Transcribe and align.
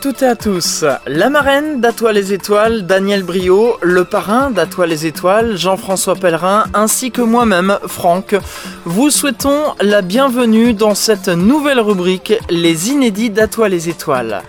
Toutes 0.00 0.22
et 0.22 0.26
à 0.26 0.36
tous. 0.36 0.84
La 1.06 1.30
marraine 1.30 1.80
d'Atoile 1.80 2.16
les 2.16 2.32
Étoiles, 2.32 2.86
Daniel 2.86 3.22
Brio, 3.22 3.76
le 3.82 4.04
parrain 4.04 4.50
d'Atoile 4.50 4.90
les 4.90 5.06
Étoiles, 5.06 5.56
Jean-François 5.56 6.14
Pellerin, 6.16 6.64
ainsi 6.74 7.10
que 7.10 7.22
moi-même, 7.22 7.78
Franck, 7.86 8.36
vous 8.84 9.10
souhaitons 9.10 9.74
la 9.80 10.02
bienvenue 10.02 10.74
dans 10.74 10.94
cette 10.94 11.28
nouvelle 11.28 11.80
rubrique 11.80 12.34
Les 12.50 12.90
inédits 12.90 13.30
d'Atoile 13.30 13.72
les 13.72 13.88
Étoiles. 13.88 14.42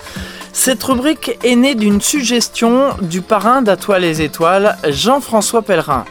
Cette 0.53 0.83
rubrique 0.83 1.37
est 1.43 1.55
née 1.55 1.75
d'une 1.75 2.01
suggestion 2.01 2.89
du 3.01 3.21
parrain 3.21 3.61
d'Atoile 3.61 4.01
les 4.01 4.21
Étoiles, 4.21 4.77
Jean-François 4.89 5.61
Pellerin. 5.61 6.05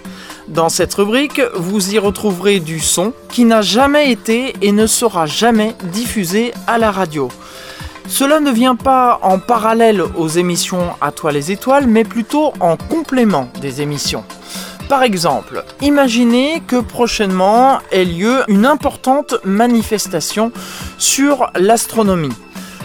Dans 0.49 0.69
cette 0.69 0.95
rubrique, 0.95 1.43
vous 1.55 1.95
y 1.95 1.99
retrouverez 1.99 2.61
du 2.61 2.81
son 2.81 3.13
qui 3.29 3.45
n'a 3.45 3.63
jamais 3.63 4.11
été 4.13 4.55
et 4.63 4.73
ne 4.73 4.87
sera 4.87 5.27
jamais 5.27 5.75
diffusé 5.93 6.53
à 6.67 6.79
la 6.79 6.91
radio. 6.91 7.29
Cela 8.09 8.41
ne 8.41 8.51
vient 8.51 8.77
pas 8.77 9.19
en 9.23 9.39
parallèle 9.39 10.03
aux 10.17 10.29
émissions 10.29 10.95
À 11.01 11.11
toi 11.11 11.33
les 11.33 11.51
étoiles, 11.51 11.87
mais 11.87 12.05
plutôt 12.05 12.53
en 12.61 12.77
complément 12.77 13.49
des 13.61 13.83
émissions. 13.83 14.25
Par 14.89 15.03
exemple, 15.03 15.65
imaginez 15.81 16.63
que 16.67 16.81
prochainement 16.81 17.81
ait 17.91 18.05
lieu 18.05 18.45
une 18.47 18.65
importante 18.65 19.35
manifestation 19.45 20.53
sur 20.97 21.51
l'astronomie. 21.57 22.33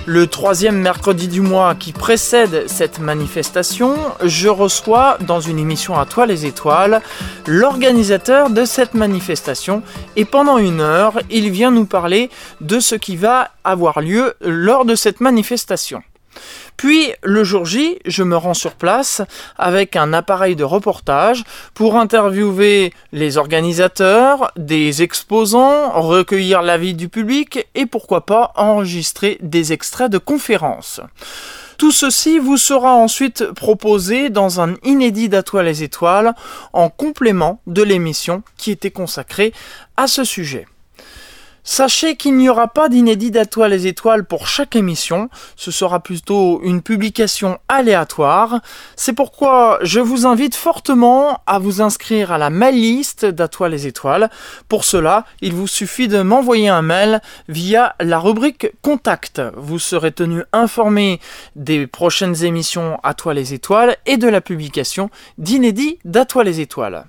Le 0.07 0.25
troisième 0.25 0.80
mercredi 0.80 1.27
du 1.27 1.41
mois 1.41 1.75
qui 1.75 1.94
précède 1.94 2.63
cette 2.67 2.99
manifestation, 2.99 3.95
je 4.23 4.49
reçois 4.49 5.17
dans 5.21 5.39
une 5.39 5.59
émission 5.59 5.99
à 5.99 6.05
toi 6.05 6.25
les 6.25 6.47
étoiles 6.47 7.02
l'organisateur 7.45 8.49
de 8.49 8.66
cette 8.66 8.95
manifestation 8.95 9.83
et 10.16 10.25
pendant 10.25 10.57
une 10.57 10.81
heure, 10.81 11.19
il 11.29 11.52
vient 11.52 11.69
nous 11.69 11.85
parler 11.85 12.31
de 12.61 12.79
ce 12.79 12.95
qui 12.95 13.16
va 13.16 13.52
avoir 13.63 14.02
lieu 14.02 14.33
lors 14.41 14.85
de 14.85 14.95
cette 14.95 15.22
manifestation. 15.22 16.02
Puis 16.78 17.12
le 17.24 17.44
jour 17.44 17.66
J, 17.66 18.00
je 18.06 18.24
me 18.24 18.36
rends 18.36 18.54
sur 18.54 18.74
place 18.74 19.22
avec 19.58 19.96
un 19.96 20.14
appareil 20.14 20.56
de 20.56 20.64
reportage 20.64 21.44
pour 21.74 21.96
interviewer 21.96 22.94
les 23.12 23.38
organisateurs, 23.38 24.52
des 24.56 25.04
exposants, 25.04 25.92
recueillir 26.02 26.62
l'avis 26.62 26.94
du 26.94 27.09
public 27.09 27.68
et 27.76 27.86
pourquoi 27.86 28.26
pas 28.26 28.52
enregistrer 28.56 29.38
des 29.42 29.74
extraits 29.74 30.12
de 30.12 30.18
conférences. 30.18 31.02
Tout 31.78 31.92
ceci 31.92 32.38
vous 32.38 32.58
sera 32.58 32.94
ensuite 32.94 33.44
proposé 33.54 34.30
dans 34.30 34.62
un 34.62 34.76
inédit 34.84 35.30
d'Atoile 35.30 35.66
les 35.66 35.82
étoiles 35.82 36.36
en 36.74 36.90
complément 36.90 37.59
de 37.66 37.82
l'émission 37.82 38.44
qui 38.56 38.70
était 38.70 38.92
consacrée 38.92 39.52
à 39.98 40.06
ce 40.06 40.24
sujet. 40.24 40.68
Sachez 41.64 42.16
qu'il 42.16 42.38
n'y 42.38 42.50
aura 42.50 42.67
pas 42.67 42.90
d'inédit 42.90 43.30
d'Atoile 43.30 43.72
les 43.72 43.86
étoiles 43.86 44.26
pour 44.26 44.48
chaque 44.48 44.76
émission, 44.76 45.30
ce 45.56 45.70
sera 45.70 46.00
plutôt 46.00 46.59
une 46.64 46.81
publication 46.81 47.59
aléatoire. 47.68 48.62
C'est 48.95 49.14
pourquoi 49.14 49.78
je 49.84 50.00
vous 50.00 50.26
invite 50.26 50.56
fortement 50.56 51.42
à 51.45 51.59
vous 51.59 51.81
inscrire 51.81 52.31
à 52.31 52.40
la 52.40 52.50
mail 52.50 52.75
list 52.75 53.25
d'Atoile 53.25 53.72
les 53.72 53.85
étoiles. 53.85 54.31
Pour 54.69 54.84
cela, 54.84 55.25
il 55.41 55.53
vous 55.53 55.68
suffit 55.68 56.08
de 56.08 56.24
m'envoyer 56.24 56.69
un 56.69 56.81
mail 56.81 57.22
via 57.47 57.96
la 58.00 58.18
rubrique 58.18 58.72
Contact. 58.81 59.41
Vous 59.56 59.78
serez 59.78 60.12
tenu 60.12 60.44
informé 60.53 61.19
des 61.56 61.85
prochaines 61.85 62.44
émissions 62.44 63.00
Atoile 63.03 63.35
les 63.35 63.53
étoiles 63.53 63.97
et 64.08 64.18
de 64.18 64.28
la 64.28 64.41
publication 64.41 65.12
d'inédits 65.38 66.00
d'Atoile 66.06 66.47
les 66.47 66.59
étoiles. 66.59 67.06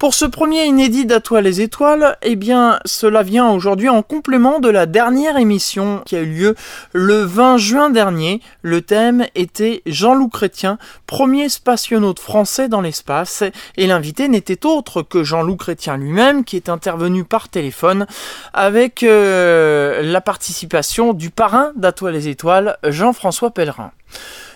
Pour 0.00 0.14
ce 0.14 0.24
premier 0.24 0.64
inédit 0.64 1.04
d'Atoile 1.04 1.44
les 1.44 1.60
étoiles, 1.60 2.16
eh 2.22 2.34
bien, 2.34 2.80
cela 2.86 3.22
vient 3.22 3.50
aujourd'hui 3.50 3.90
en 3.90 4.00
complément 4.00 4.58
de 4.58 4.70
la 4.70 4.86
dernière 4.86 5.36
émission 5.36 6.00
qui 6.06 6.16
a 6.16 6.20
eu 6.20 6.32
lieu 6.32 6.54
le 6.94 7.20
20 7.20 7.58
juin 7.58 7.90
dernier. 7.90 8.40
Le 8.62 8.80
thème 8.80 9.26
était 9.34 9.82
Jean-Loup 9.84 10.30
Chrétien, 10.30 10.78
premier 11.06 11.50
spationaute 11.50 12.18
français 12.18 12.70
dans 12.70 12.80
l'espace, 12.80 13.44
et 13.76 13.86
l'invité 13.86 14.28
n'était 14.28 14.64
autre 14.64 15.02
que 15.02 15.22
Jean-Loup 15.22 15.56
Chrétien 15.56 15.98
lui-même 15.98 16.44
qui 16.44 16.56
est 16.56 16.70
intervenu 16.70 17.24
par 17.24 17.50
téléphone 17.50 18.06
avec 18.54 19.02
euh, 19.02 20.00
la 20.00 20.22
participation 20.22 21.12
du 21.12 21.28
parrain 21.28 21.72
d'Atoile 21.76 22.14
les 22.14 22.28
étoiles, 22.28 22.78
Jean-François 22.84 23.50
Pellerin. 23.50 23.92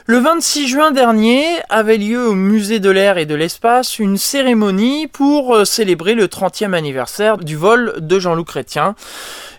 Le 0.07 0.19
26 0.19 0.69
juin 0.69 0.91
dernier 0.91 1.47
avait 1.71 1.97
lieu 1.97 2.29
au 2.29 2.35
musée 2.35 2.79
de 2.79 2.91
l'air 2.91 3.17
et 3.17 3.25
de 3.25 3.35
l'espace 3.35 3.99
une 3.99 4.19
cérémonie 4.19 5.07
pour 5.07 5.57
euh, 5.57 5.65
célébrer 5.65 6.13
le 6.13 6.27
30e 6.27 6.75
anniversaire 6.75 7.39
du 7.39 7.57
vol 7.57 7.95
de 8.01 8.19
Jean-Loup 8.19 8.45
Chrétien. 8.45 8.97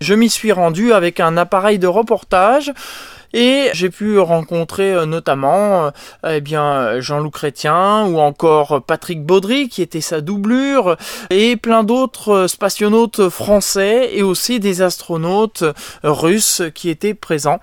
Je 0.01 0.13
m'y 0.13 0.29
suis 0.29 0.51
rendu 0.51 0.93
avec 0.93 1.19
un 1.19 1.35
appareil 1.35 1.79
de 1.79 1.87
reportage. 1.87 2.71
Et 3.33 3.69
j'ai 3.73 3.89
pu 3.89 4.19
rencontrer 4.19 4.93
euh, 4.93 5.07
notamment 5.07 5.87
euh, 5.87 5.89
eh 6.29 6.41
bien 6.41 7.01
Jean-Loup 7.01 7.31
Chrétien 7.31 8.05
ou 8.05 8.19
encore 8.19 8.83
Patrick 8.83 9.25
Baudry 9.25 9.67
qui 9.67 9.81
était 9.81 9.99
sa 9.99 10.21
doublure 10.21 10.95
et 11.31 11.57
plein 11.57 11.83
d'autres 11.83 12.45
spationautes 12.47 13.29
français 13.29 14.11
et 14.13 14.21
aussi 14.21 14.59
des 14.59 14.83
astronautes 14.83 15.63
russes 16.03 16.61
qui 16.75 16.89
étaient 16.89 17.15
présents 17.15 17.59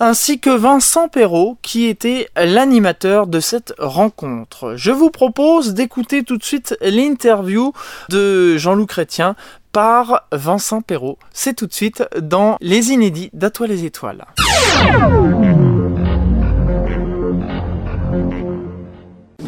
ainsi 0.00 0.40
que 0.40 0.50
Vincent 0.50 1.08
Perrault 1.08 1.58
qui 1.62 1.86
était 1.86 2.28
l'animateur 2.34 3.26
de 3.26 3.38
cette 3.38 3.74
rencontre. 3.78 4.74
Je 4.76 4.90
vous 4.90 5.10
propose 5.10 5.74
d'écouter 5.74 6.24
tout 6.24 6.38
de 6.38 6.42
suite 6.42 6.76
l'interview 6.80 7.72
de 8.08 8.56
Jean-Loup 8.56 8.86
Chrétien 8.86 9.36
par 9.72 10.26
Vincent 10.32 10.80
Perrault. 10.80 11.18
C'est 11.32 11.54
tout 11.54 11.66
de 11.66 11.72
suite 11.72 12.02
dans 12.20 12.56
Les 12.60 12.90
Inédits 12.90 13.30
d'Atoile 13.34 13.70
les 13.70 13.84
Étoiles. 13.84 14.24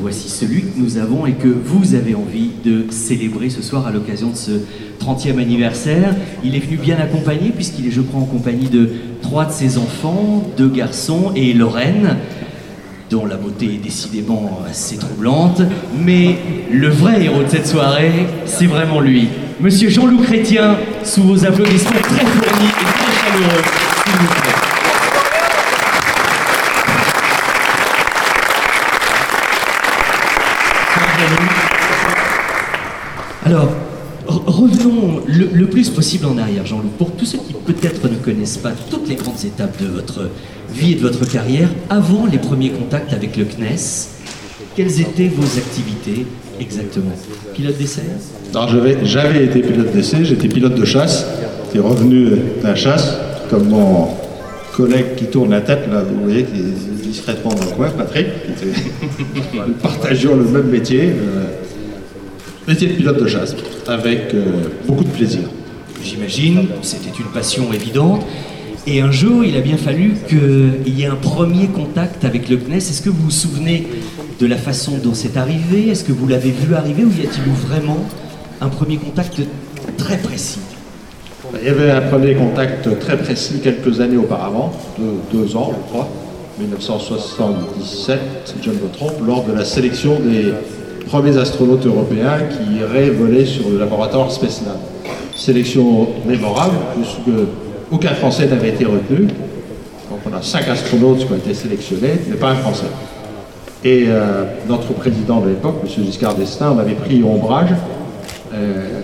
Voici 0.02 0.28
celui 0.28 0.62
que 0.62 0.78
nous 0.78 0.98
avons 0.98 1.26
et 1.26 1.32
que 1.34 1.46
vous 1.46 1.94
avez 1.94 2.16
envie 2.16 2.50
de 2.64 2.86
célébrer 2.90 3.50
ce 3.50 3.62
soir 3.62 3.86
à 3.86 3.92
l'occasion 3.92 4.30
de 4.30 4.36
ce 4.36 4.50
30e 5.00 5.38
anniversaire. 5.38 6.16
Il 6.42 6.56
est 6.56 6.58
venu 6.58 6.76
bien 6.76 6.98
accompagné 6.98 7.50
puisqu'il 7.50 7.86
est, 7.86 7.92
je 7.92 8.00
crois, 8.00 8.20
en 8.20 8.24
compagnie 8.24 8.68
de 8.68 8.90
trois 9.22 9.44
de 9.44 9.52
ses 9.52 9.78
enfants, 9.78 10.42
deux 10.56 10.68
garçons 10.68 11.30
et 11.36 11.52
Lorraine, 11.52 12.16
dont 13.10 13.26
la 13.26 13.36
beauté 13.36 13.66
est 13.66 13.84
décidément 13.84 14.62
assez 14.68 14.96
troublante. 14.96 15.62
Mais 16.04 16.36
le 16.72 16.88
vrai 16.88 17.22
héros 17.22 17.44
de 17.44 17.48
cette 17.48 17.68
soirée, 17.68 18.26
c'est 18.44 18.66
vraiment 18.66 18.98
lui. 18.98 19.28
Monsieur 19.60 19.88
Jean-Loup 19.88 20.24
Chrétien, 20.24 20.78
sous 21.04 21.22
vos 21.22 21.44
applaudissements 21.46 21.92
très 21.92 22.26
fournis 22.26 22.70
et 22.70 22.84
très 22.84 23.30
chaleureux, 23.30 23.62
Alors, 33.52 33.68
revenons 34.46 35.20
le, 35.26 35.66
plus 35.66 35.90
possible 35.90 36.24
en 36.24 36.38
arrière, 36.38 36.64
Jean-Loup. 36.64 36.88
Pour 36.96 37.10
tous 37.12 37.26
ceux 37.26 37.36
qui 37.36 37.52
peut-être 37.52 38.08
ne 38.08 38.16
connaissent 38.16 38.56
pas 38.56 38.72
toutes 38.90 39.06
les 39.10 39.14
grandes 39.14 39.44
étapes 39.44 39.78
de 39.78 39.88
votre 39.88 40.30
vie 40.72 40.92
et 40.92 40.94
de 40.94 41.02
votre 41.02 41.30
carrière, 41.30 41.68
avant 41.90 42.24
les 42.24 42.38
premiers 42.38 42.70
contacts 42.70 43.12
avec 43.12 43.36
le 43.36 43.44
CNES, 43.44 44.08
quelles 44.74 45.02
étaient 45.02 45.28
vos 45.28 45.58
activités 45.58 46.24
exactement? 46.58 47.12
Pilote 47.52 47.76
d'essai? 47.76 48.04
Alors 48.54 48.70
j'avais 49.02 49.44
été 49.44 49.60
pilote 49.60 49.92
d'essai, 49.92 50.24
j'étais 50.24 50.48
pilote 50.48 50.74
de 50.74 50.86
chasse, 50.86 51.26
j'étais 51.66 51.86
revenu 51.86 52.30
de 52.30 52.38
la 52.62 52.74
chasse, 52.74 53.18
comme 53.50 53.68
mon 53.68 54.08
collègue 54.74 55.14
qui 55.16 55.26
tourne 55.26 55.50
la 55.50 55.60
tête, 55.60 55.86
là, 55.92 56.02
vous 56.02 56.22
voyez, 56.24 56.44
qui 56.44 56.58
est 56.58 57.06
discrètement 57.06 57.52
dans 57.52 57.66
le 57.66 57.72
coin, 57.72 57.90
Patrick, 57.90 58.28
qui 58.46 58.52
était... 58.68 58.78
nous 59.66 59.74
partagions 59.74 60.36
le 60.36 60.44
même 60.44 60.68
métier. 60.68 61.10
Euh, 61.10 61.44
métier 62.66 62.88
de 62.88 62.94
pilote 62.94 63.22
de 63.22 63.26
chasse, 63.26 63.56
avec 63.86 64.34
euh, 64.34 64.68
beaucoup 64.86 65.04
de 65.04 65.10
plaisir. 65.10 65.42
J'imagine, 66.02 66.66
c'était 66.82 67.16
une 67.18 67.30
passion 67.32 67.72
évidente. 67.72 68.24
Et 68.86 69.00
un 69.00 69.12
jour, 69.12 69.44
il 69.44 69.56
a 69.56 69.60
bien 69.60 69.76
fallu 69.76 70.14
qu'il 70.28 70.98
y 70.98 71.02
ait 71.02 71.06
un 71.06 71.14
premier 71.14 71.68
contact 71.68 72.24
avec 72.24 72.48
le 72.48 72.56
CNES. 72.56 72.78
Est-ce 72.78 73.02
que 73.02 73.10
vous 73.10 73.24
vous 73.24 73.30
souvenez 73.30 73.86
de 74.40 74.46
la 74.46 74.56
façon 74.56 74.98
dont 75.02 75.14
c'est 75.14 75.36
arrivé? 75.36 75.88
Est-ce 75.88 76.02
que 76.02 76.12
vous 76.12 76.26
l'avez 76.26 76.50
vu 76.50 76.74
arriver 76.74 77.04
ou 77.04 77.10
y 77.10 77.24
a-t-il 77.24 77.46
eu 77.46 77.54
vraiment 77.68 77.98
un 78.60 78.68
premier 78.68 78.96
contact 78.96 79.40
très 79.96 80.18
précis? 80.18 80.58
Il 81.60 81.66
y 81.66 81.70
avait 81.70 81.92
un 81.92 82.00
premier 82.00 82.34
contact 82.34 82.98
très 82.98 83.16
précis 83.16 83.60
quelques 83.62 84.00
années 84.00 84.16
auparavant, 84.16 84.72
de 84.98 85.38
deux 85.38 85.54
ans, 85.54 85.72
je 85.72 85.92
crois, 85.92 86.08
1977, 86.58 88.18
si 88.46 88.54
je 88.62 88.70
ne 88.70 88.76
me 88.76 88.88
trompe, 88.92 89.24
lors 89.24 89.44
de 89.44 89.52
la 89.52 89.64
sélection 89.64 90.18
des 90.18 90.52
premiers 91.06 91.36
astronautes 91.36 91.86
européens 91.86 92.38
qui 92.50 92.78
iraient 92.78 93.10
voler 93.10 93.44
sur 93.44 93.68
le 93.70 93.78
laboratoire 93.78 94.30
Spacelab. 94.30 94.76
Sélection 95.36 96.08
mémorable, 96.26 96.76
puisque 96.94 97.36
aucun 97.90 98.14
Français 98.14 98.46
n'avait 98.46 98.70
été 98.70 98.84
retenu. 98.84 99.26
Donc 100.10 100.20
on 100.30 100.36
a 100.36 100.42
cinq 100.42 100.68
astronautes 100.68 101.26
qui 101.26 101.32
ont 101.32 101.36
été 101.36 101.54
sélectionnés, 101.54 102.20
mais 102.28 102.36
pas 102.36 102.50
un 102.50 102.56
Français. 102.56 102.86
Et 103.84 104.04
euh, 104.06 104.44
notre 104.68 104.92
président 104.92 105.40
de 105.40 105.48
l'époque, 105.48 105.76
M. 105.82 106.04
Giscard 106.04 106.34
d'Estaing, 106.34 106.78
avait 106.78 106.94
pris 106.94 107.22
ombrage, 107.22 107.70
euh, 108.54 109.00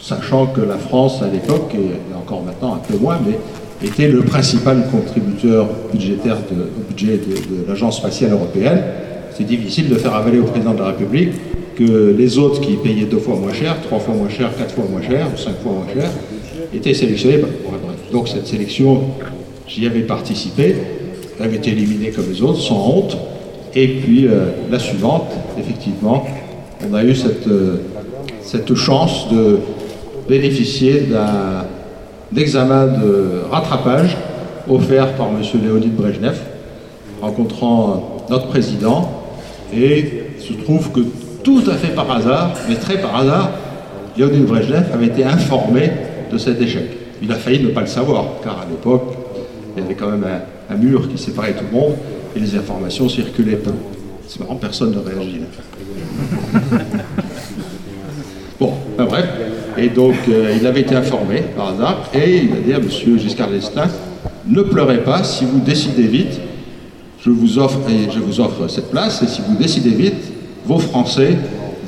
sachant 0.00 0.46
que 0.46 0.60
la 0.60 0.76
France 0.76 1.22
à 1.22 1.26
l'époque, 1.26 1.74
et 1.74 2.16
encore 2.16 2.42
maintenant 2.42 2.74
un 2.74 2.78
peu 2.78 2.96
moins, 2.96 3.18
mais 3.26 3.38
était 3.86 4.08
le 4.08 4.20
principal 4.22 4.84
contributeur 4.90 5.68
budgétaire 5.92 6.36
au 6.36 6.88
budget 6.88 7.18
de, 7.18 7.68
l'Agence 7.68 7.96
spatiale 7.98 8.32
européenne. 8.32 8.82
C'est 9.36 9.44
difficile 9.44 9.88
de 9.88 9.94
faire 9.94 10.14
avaler 10.14 10.38
au 10.38 10.44
président 10.44 10.74
de 10.74 10.80
la 10.80 10.86
République 10.88 11.30
que 11.74 12.14
les 12.16 12.38
autres 12.38 12.60
qui 12.60 12.76
payaient 12.76 13.06
deux 13.06 13.18
fois 13.18 13.36
moins 13.36 13.52
cher, 13.52 13.80
trois 13.82 13.98
fois 13.98 14.14
moins 14.14 14.28
cher, 14.28 14.50
quatre 14.56 14.74
fois 14.74 14.84
moins 14.90 15.00
cher, 15.00 15.26
cinq 15.36 15.54
fois 15.62 15.72
moins 15.72 15.86
cher, 15.92 16.10
étaient 16.74 16.92
sélectionnés. 16.92 17.38
Donc 18.12 18.28
cette 18.28 18.46
sélection, 18.46 19.00
j'y 19.66 19.86
avais 19.86 20.00
participé, 20.00 20.76
avait 21.40 21.56
été 21.56 21.70
éliminé 21.70 22.10
comme 22.10 22.26
les 22.30 22.42
autres, 22.42 22.60
sans 22.60 22.76
honte. 22.76 23.16
Et 23.74 23.88
puis 23.88 24.26
euh, 24.26 24.50
la 24.70 24.78
suivante, 24.78 25.30
effectivement, 25.58 26.26
on 26.86 26.92
a 26.92 27.02
eu 27.02 27.14
cette, 27.14 27.46
euh, 27.46 27.78
cette 28.42 28.74
chance 28.74 29.28
de 29.32 29.60
bénéficier 30.28 31.06
d'un 31.10 31.64
examen 32.36 32.86
de 32.86 33.44
rattrapage 33.50 34.16
offert 34.68 35.14
par 35.14 35.28
M. 35.28 35.42
Léonid 35.62 35.94
Brejnev, 35.94 36.38
rencontrant 37.22 38.24
notre 38.28 38.48
président. 38.48 39.21
Et 39.74 40.24
il 40.38 40.42
se 40.42 40.52
trouve 40.52 40.90
que 40.90 41.00
tout 41.42 41.62
à 41.66 41.74
fait 41.74 41.94
par 41.94 42.10
hasard, 42.10 42.54
mais 42.68 42.76
très 42.76 43.00
par 43.00 43.16
hasard, 43.16 43.50
Léonid 44.16 44.44
Brejnev 44.44 44.84
avait 44.92 45.06
été 45.06 45.24
informé 45.24 45.90
de 46.30 46.38
cet 46.38 46.60
échec. 46.60 46.84
Il 47.22 47.30
a 47.32 47.36
failli 47.36 47.62
ne 47.62 47.68
pas 47.68 47.80
le 47.80 47.86
savoir, 47.86 48.24
car 48.42 48.60
à 48.60 48.66
l'époque, 48.68 49.14
il 49.76 49.82
y 49.82 49.86
avait 49.86 49.94
quand 49.94 50.10
même 50.10 50.26
un, 50.70 50.74
mur 50.76 51.08
qui 51.08 51.18
séparait 51.18 51.52
tout 51.52 51.64
le 51.70 51.78
monde 51.78 51.94
et 52.34 52.40
les 52.40 52.56
informations 52.56 53.08
circulaient 53.08 53.56
peu. 53.56 53.72
C'est 54.26 54.40
marrant, 54.40 54.56
personne 54.56 54.92
ne 54.92 54.98
réagit. 54.98 55.40
bon, 58.60 58.72
ben 58.96 59.04
bref. 59.04 59.26
Et 59.76 59.88
donc, 59.88 60.14
euh, 60.28 60.54
il 60.58 60.66
avait 60.66 60.80
été 60.80 60.94
informé 60.94 61.42
par 61.56 61.68
hasard 61.68 62.10
et 62.14 62.36
il 62.36 62.52
a 62.52 62.56
dit 62.56 62.72
à 62.72 62.76
M. 62.76 63.18
Giscard 63.18 63.48
d'Estaing 63.50 63.88
ne 64.46 64.62
pleurez 64.62 64.98
pas, 64.98 65.22
si 65.22 65.44
vous 65.44 65.60
décidez 65.60 66.06
vite, 66.06 66.40
je 67.24 67.30
vous 67.30 67.58
offre, 67.58 68.68
cette 68.68 68.90
place, 68.90 69.22
et 69.22 69.26
si 69.26 69.42
vous 69.46 69.56
décidez 69.56 69.90
vite, 69.90 70.14
vos 70.66 70.78
Français 70.78 71.36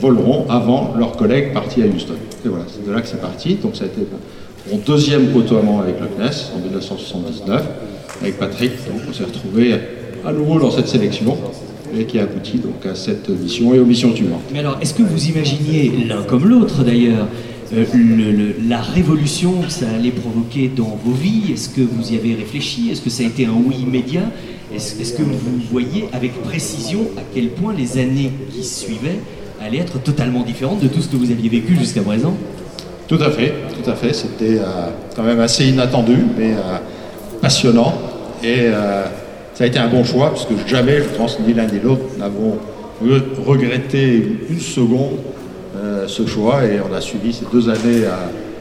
voleront 0.01 0.47
avant 0.49 0.95
leurs 0.97 1.17
collègues 1.17 1.53
partis 1.53 1.83
à 1.83 1.87
Houston. 1.87 2.15
Et 2.45 2.49
voilà, 2.49 2.65
c'est 2.69 2.87
de 2.87 2.93
là 2.93 3.01
que 3.01 3.09
c'est 3.09 3.21
parti. 3.21 3.55
Donc 3.55 3.75
ça 3.77 3.85
a 3.85 3.87
été 3.87 4.03
mon 4.71 4.79
deuxième 4.79 5.33
côtoiement 5.33 5.81
avec 5.81 5.97
le 6.01 6.07
CNES 6.07 6.53
en 6.57 6.61
1979, 6.61 7.63
avec 8.21 8.39
Patrick. 8.39 8.73
Donc 8.87 9.03
on 9.09 9.13
s'est 9.13 9.25
retrouvé 9.25 9.75
à 10.25 10.33
nouveau 10.33 10.59
dans 10.59 10.71
cette 10.71 10.89
sélection 10.89 11.37
et 11.97 12.05
qui 12.05 12.19
a 12.19 12.23
abouti 12.25 12.59
donc 12.59 12.85
à 12.87 12.95
cette 12.95 13.29
mission 13.29 13.75
et 13.75 13.79
aux 13.79 13.85
missions 13.85 14.15
suivantes. 14.15 14.43
Mais 14.53 14.61
alors, 14.61 14.79
est-ce 14.81 14.95
que 14.95 15.03
vous 15.03 15.29
imaginiez 15.29 16.07
l'un 16.09 16.23
comme 16.23 16.49
l'autre 16.49 16.83
d'ailleurs 16.83 17.27
euh, 17.73 17.85
la 18.69 18.81
révolution 18.81 19.63
que 19.63 19.71
ça 19.71 19.87
allait 19.91 20.11
provoquer 20.11 20.71
dans 20.75 20.99
vos 21.05 21.13
vies? 21.13 21.53
Est-ce 21.53 21.69
que 21.69 21.81
vous 21.81 22.13
y 22.13 22.17
avez 22.17 22.35
réfléchi? 22.35 22.91
Est-ce 22.91 23.01
que 23.01 23.11
ça 23.11 23.23
a 23.23 23.27
été 23.27 23.47
un 23.47 23.55
oui 23.67 23.77
immédiat? 23.83 24.31
Est-ce 24.75 25.13
que 25.13 25.23
vous 25.23 25.61
voyez 25.71 26.09
avec 26.13 26.41
précision 26.43 27.01
à 27.17 27.21
quel 27.33 27.51
point 27.51 27.73
les 27.73 27.99
années 27.99 28.33
qui 28.51 28.65
suivaient 28.65 29.21
allaient 29.65 29.79
être 29.79 30.03
totalement 30.03 30.43
différentes 30.43 30.81
de 30.81 30.89
tout 30.89 31.01
ce 31.01 31.09
que 31.09 31.17
vous 31.17 31.31
aviez 31.31 31.49
vécu 31.49 31.77
jusqu'à 31.77 32.03
présent? 32.03 32.35
Tout 33.07 33.19
à 33.21 33.31
fait, 33.31 33.53
tout 33.75 33.89
à 33.89 33.95
fait. 33.95 34.13
C'était 34.15 34.59
euh, 34.59 34.89
quand 35.15 35.23
même 35.23 35.41
assez 35.41 35.67
inattendu, 35.67 36.17
mais 36.37 36.53
euh, 36.53 36.79
passionnant. 37.41 37.95
Et 38.43 38.63
euh, 38.63 39.05
ça 39.55 39.65
a 39.65 39.67
été 39.67 39.79
un 39.79 39.89
bon 39.89 40.05
choix, 40.05 40.33
puisque 40.33 40.67
jamais, 40.67 40.99
je 40.99 41.17
pense, 41.17 41.39
ni 41.41 41.53
l'un 41.53 41.67
ni 41.67 41.81
l'autre 41.81 42.05
n'avons 42.19 42.59
regretté 43.47 44.39
une 44.49 44.61
seconde 44.61 45.19
ce 46.07 46.27
choix. 46.27 46.65
Et 46.65 46.81
on 46.81 46.95
a 46.95 47.01
suivi 47.01 47.33
ces 47.33 47.45
deux 47.53 47.69
années 47.69 48.05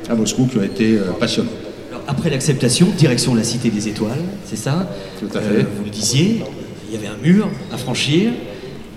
à, 0.10 0.16
Moscou 0.16 0.48
qui 0.48 0.58
ont 0.58 0.64
été 0.64 0.98
passionnantes. 1.20 1.63
Après 2.08 2.30
l'acceptation, 2.30 2.88
direction 2.98 3.36
la 3.36 3.44
Cité 3.44 3.70
des 3.70 3.88
Étoiles, 3.88 4.24
c'est 4.46 4.58
ça 4.58 4.88
Tout 5.20 5.38
à 5.38 5.42
fait. 5.42 5.62
vous 5.62 5.84
le 5.86 5.90
disiez, 5.90 6.44
il 6.90 6.94
y 6.94 6.98
avait 6.98 7.08
un 7.08 7.22
mur 7.22 7.48
à 7.72 7.78
franchir. 7.78 8.32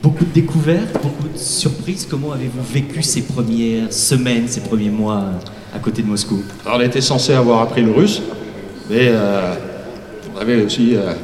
Beaucoup 0.02 0.24
de 0.24 0.32
découvertes, 0.32 0.92
beaucoup 1.02 1.28
de 1.32 1.38
surprises. 1.38 2.06
Comment 2.08 2.32
avez-vous 2.32 2.62
vécu 2.62 3.02
ces 3.02 3.22
premières 3.22 3.92
semaines, 3.92 4.46
ces 4.46 4.60
premiers 4.60 4.90
mois 4.90 5.24
à 5.74 5.78
côté 5.78 6.02
de 6.02 6.06
Moscou? 6.06 6.42
On 6.66 6.80
était 6.80 7.00
censé 7.00 7.32
avoir 7.32 7.62
appris 7.62 7.82
le 7.82 7.90
russe, 7.90 8.22
mais 8.88 9.08
euh, 9.08 9.54
on 10.34 10.40
avait 10.40 10.62
aussi 10.62 10.94
euh, 10.94 11.14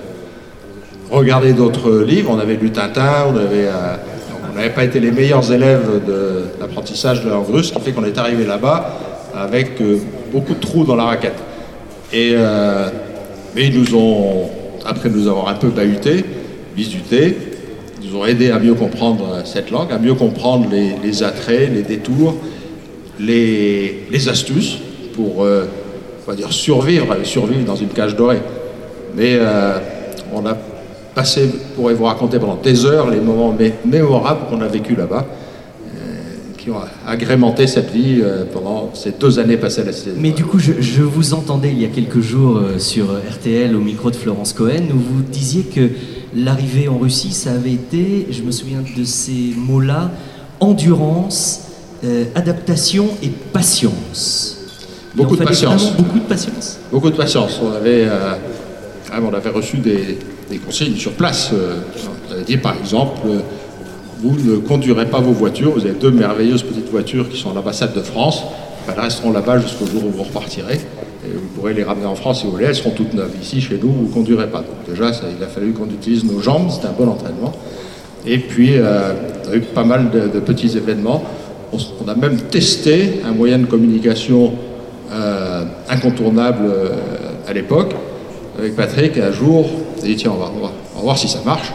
regardé 1.10 1.52
d'autres 1.52 2.02
livres. 2.02 2.30
On 2.32 2.38
avait 2.38 2.56
lu 2.56 2.70
Tintin, 2.70 3.26
on 3.28 3.36
avait, 3.36 3.66
euh, 3.66 3.96
on 4.50 4.56
n'avait 4.56 4.70
pas 4.70 4.84
été 4.84 4.98
les 4.98 5.12
meilleurs 5.12 5.52
élèves 5.52 6.00
de 6.06 6.44
l'apprentissage 6.60 7.22
de 7.22 7.28
la 7.28 7.34
langue 7.34 7.50
russe, 7.50 7.68
ce 7.68 7.74
qui 7.74 7.80
fait 7.80 7.92
qu'on 7.92 8.04
est 8.04 8.18
arrivé 8.18 8.44
là-bas 8.46 8.98
avec 9.34 9.80
beaucoup 10.32 10.54
de 10.54 10.60
trous 10.60 10.84
dans 10.84 10.96
la 10.96 11.04
raquette. 11.04 11.40
Et, 12.12 12.34
mais 13.54 13.66
ils 13.66 13.78
nous 13.78 13.94
ont, 13.94 14.50
après 14.84 15.08
nous 15.08 15.28
avoir 15.28 15.48
un 15.48 15.54
peu 15.54 15.68
bahuté, 15.68 16.24
bisuté, 16.74 17.36
nous 18.12 18.18
ont 18.18 18.26
aidé 18.26 18.50
à 18.50 18.58
mieux 18.58 18.74
comprendre 18.74 19.42
cette 19.44 19.70
langue, 19.70 19.92
à 19.92 19.98
mieux 19.98 20.14
comprendre 20.14 20.68
les, 20.70 21.22
attraits, 21.22 21.72
les 21.72 21.82
détours, 21.82 22.34
les, 23.18 24.28
astuces 24.28 24.78
pour 25.14 25.44
euh, 25.44 25.66
dire 26.36 26.52
survivre, 26.52 27.16
survivre 27.24 27.64
dans 27.64 27.76
une 27.76 27.88
cage 27.88 28.16
dorée. 28.16 28.40
Mais 29.16 29.36
euh, 29.38 29.78
on 30.32 30.46
a 30.46 30.56
passé, 31.14 31.50
pourrais 31.76 31.94
vous 31.94 32.04
raconter 32.04 32.38
pendant 32.38 32.56
des 32.56 32.86
heures 32.86 33.10
les 33.10 33.20
moments 33.20 33.54
mémorables 33.84 34.46
qu'on 34.48 34.60
a 34.60 34.68
vécu 34.68 34.94
là-bas 34.94 35.26
euh, 35.26 35.41
qui 36.62 36.70
ont 36.70 36.76
agrémenté 37.06 37.66
cette 37.66 37.90
vie 37.90 38.22
pendant 38.52 38.90
ces 38.94 39.10
deux 39.10 39.40
années 39.40 39.56
passées 39.56 39.80
à 39.80 39.84
la 39.84 39.92
Mais 40.16 40.30
du 40.30 40.44
coup, 40.44 40.60
je, 40.60 40.80
je, 40.80 41.02
vous 41.02 41.34
entendais 41.34 41.70
il 41.72 41.80
y 41.80 41.84
a 41.84 41.88
quelques 41.88 42.20
jours 42.20 42.60
sur 42.78 43.06
RTL 43.30 43.74
au 43.74 43.80
micro 43.80 44.10
de 44.10 44.16
Florence 44.16 44.52
Cohen 44.52 44.84
où 44.94 44.98
vous 44.98 45.22
disiez 45.22 45.64
que 45.64 45.90
l'arrivée 46.34 46.88
en 46.88 46.98
Russie, 46.98 47.32
ça 47.32 47.52
avait 47.52 47.72
été, 47.72 48.28
je 48.30 48.42
me 48.42 48.50
souviens 48.50 48.82
de 48.96 49.04
ces 49.04 49.52
mots-là, 49.56 50.10
endurance, 50.60 51.68
euh, 52.04 52.24
adaptation 52.34 53.08
et 53.22 53.28
patience. 53.28 54.58
Beaucoup 55.14 55.36
de 55.36 55.44
patience. 55.44 55.92
Beaucoup 55.96 56.18
de 56.18 56.24
patience. 56.24 56.78
Beaucoup 56.90 57.10
de 57.10 57.16
patience. 57.16 57.60
On 57.62 57.72
avait, 57.72 58.06
euh, 58.06 58.34
ah, 59.12 59.18
on 59.22 59.34
avait 59.34 59.50
reçu 59.50 59.78
des, 59.78 60.18
consignes 60.64 60.96
sur 60.96 61.12
place. 61.12 61.50
Euh, 61.52 61.80
on 62.28 62.32
avait 62.34 62.44
dit 62.44 62.56
par 62.56 62.76
exemple, 62.76 63.20
vous 64.22 64.36
ne 64.38 64.56
conduirez 64.58 65.06
pas 65.06 65.20
vos 65.20 65.32
voitures, 65.32 65.72
vous 65.72 65.84
avez 65.84 65.94
deux 65.94 66.10
merveilleuses 66.10 66.62
petites 66.62 66.90
voitures 66.90 67.28
qui 67.28 67.38
sont 67.38 67.50
à 67.50 67.54
l'ambassade 67.54 67.94
de 67.94 68.02
France, 68.02 68.44
elles 68.88 68.98
resteront 68.98 69.32
là-bas 69.32 69.58
jusqu'au 69.60 69.86
jour 69.86 70.04
où 70.06 70.10
vous 70.10 70.22
repartirez 70.22 70.78
vous 71.34 71.48
pourrez 71.54 71.74
les 71.74 71.84
ramener 71.84 72.06
en 72.06 72.14
France 72.14 72.40
si 72.40 72.46
vous 72.46 72.52
voulez, 72.52 72.66
elles 72.66 72.74
seront 72.74 72.90
toutes 72.90 73.14
neuves. 73.14 73.32
Ici, 73.40 73.60
chez 73.60 73.78
nous, 73.80 73.92
vous 73.92 74.08
ne 74.08 74.12
conduirez 74.12 74.48
pas. 74.48 74.58
Donc 74.58 74.88
déjà, 74.88 75.10
il 75.36 75.42
a 75.42 75.46
fallu 75.46 75.72
qu'on 75.72 75.86
utilise 75.86 76.24
nos 76.24 76.40
jambes, 76.40 76.70
c'était 76.70 76.88
un 76.88 76.92
bon 76.92 77.08
entraînement. 77.08 77.52
Et 78.26 78.38
puis, 78.38 78.76
euh, 78.76 79.12
on 79.46 79.52
a 79.52 79.56
eu 79.56 79.60
pas 79.60 79.84
mal 79.84 80.10
de, 80.10 80.40
petits 80.40 80.76
événements. 80.76 81.22
On, 81.72 82.08
a 82.08 82.14
même 82.14 82.36
testé 82.36 83.20
un 83.24 83.32
moyen 83.32 83.58
de 83.58 83.66
communication 83.66 84.52
euh, 85.10 85.64
incontournable 85.88 86.64
euh, 86.64 86.88
à 87.48 87.52
l'époque. 87.52 87.94
Avec 88.58 88.76
Patrick, 88.76 89.16
un 89.18 89.32
jour, 89.32 89.68
a 90.02 90.06
dit, 90.06 90.16
tiens, 90.16 90.32
on 90.36 90.40
va, 90.40 90.72
voir 91.02 91.18
si 91.18 91.28
ça 91.28 91.40
marche. 91.44 91.72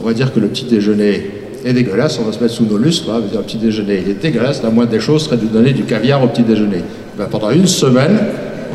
On 0.00 0.04
va 0.04 0.12
dire 0.12 0.32
que 0.32 0.40
le 0.40 0.48
petit 0.48 0.66
déjeuner 0.66 1.30
est 1.66 1.72
dégueulasse, 1.72 2.18
on 2.18 2.24
va 2.24 2.32
se 2.32 2.40
mettre 2.40 2.54
sous 2.54 2.64
nos 2.64 2.78
lustres, 2.78 3.10
va 3.10 3.20
dire, 3.20 3.38
le 3.38 3.44
petit 3.44 3.56
déjeuner 3.58 4.02
il 4.04 4.10
est 4.10 4.14
dégueulasse, 4.14 4.62
la 4.62 4.70
moindre 4.70 4.90
des 4.90 5.00
choses 5.00 5.24
serait 5.24 5.36
de 5.36 5.46
donner 5.46 5.72
du 5.72 5.84
caviar 5.84 6.22
au 6.22 6.28
petit 6.28 6.42
déjeuner. 6.42 6.82
Ben, 7.18 7.26
pendant 7.30 7.50
une 7.50 7.66
semaine, 7.66 8.18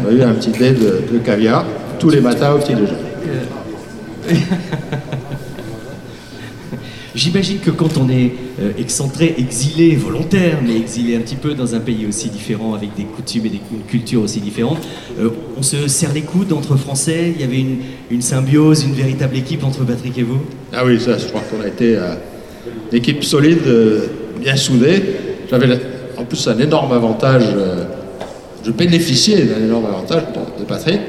on 0.04 0.10
a 0.10 0.12
eu 0.12 0.22
un 0.22 0.34
petit 0.34 0.52
dé 0.52 0.72
de, 0.72 1.18
caviar 1.24 1.66
tous 2.00 2.10
les 2.10 2.22
matins 2.22 2.54
au 2.54 2.58
petit 2.58 2.74
déjeuner. 2.74 2.98
J'imagine 7.14 7.60
que 7.60 7.72
quand 7.72 7.98
on 7.98 8.10
est 8.10 8.32
euh, 8.62 8.72
excentré, 8.80 9.36
exilé, 9.38 9.96
volontaire, 9.98 10.60
mais 10.66 10.78
exilé 10.78 11.18
un 11.18 11.20
petit 11.20 11.36
peu 11.36 11.54
dans 11.54 11.76
un 11.76 11.80
pays 11.80 12.06
aussi 12.08 12.30
différent, 12.30 12.74
avec 12.74 12.96
des 12.96 13.04
coutumes 13.04 13.46
et 13.48 13.50
des, 13.50 13.60
une 13.74 13.84
culture 13.84 14.22
aussi 14.22 14.40
différente, 14.40 14.80
euh, 15.20 15.30
on 15.58 15.62
se 15.62 15.90
serre 15.90 16.14
les 16.14 16.22
coudes 16.22 16.54
entre 16.54 16.78
Français? 16.78 17.34
Il 17.36 17.42
y 17.42 17.44
avait 17.44 17.64
une, 18.10 18.22
symbiose, 18.22 18.86
une 18.86 18.94
véritable 18.94 19.36
équipe 19.36 19.66
entre 19.66 19.84
Patrick 19.84 20.18
et 20.18 20.24
vous? 20.24 20.40
Ah 20.72 20.86
oui, 20.86 21.02
ça, 21.02 21.18
je 21.18 21.28
crois 21.28 21.42
qu'on 21.42 21.62
a 21.62 21.68
été 21.68 21.98
euh, 21.98 22.16
une 22.92 22.98
équipe 22.98 23.24
solide, 23.24 23.62
bien 24.40 24.56
soudée. 24.56 25.02
J'avais 25.50 25.68
en 26.18 26.24
plus 26.24 26.48
un 26.48 26.60
énorme 26.60 26.92
avantage 26.92 27.46
je 28.64 28.72
bénéficiais 28.72 29.44
d'un 29.44 29.64
énorme 29.64 29.86
avantage 29.86 30.24
de, 30.60 30.64
Patrick, 30.66 31.00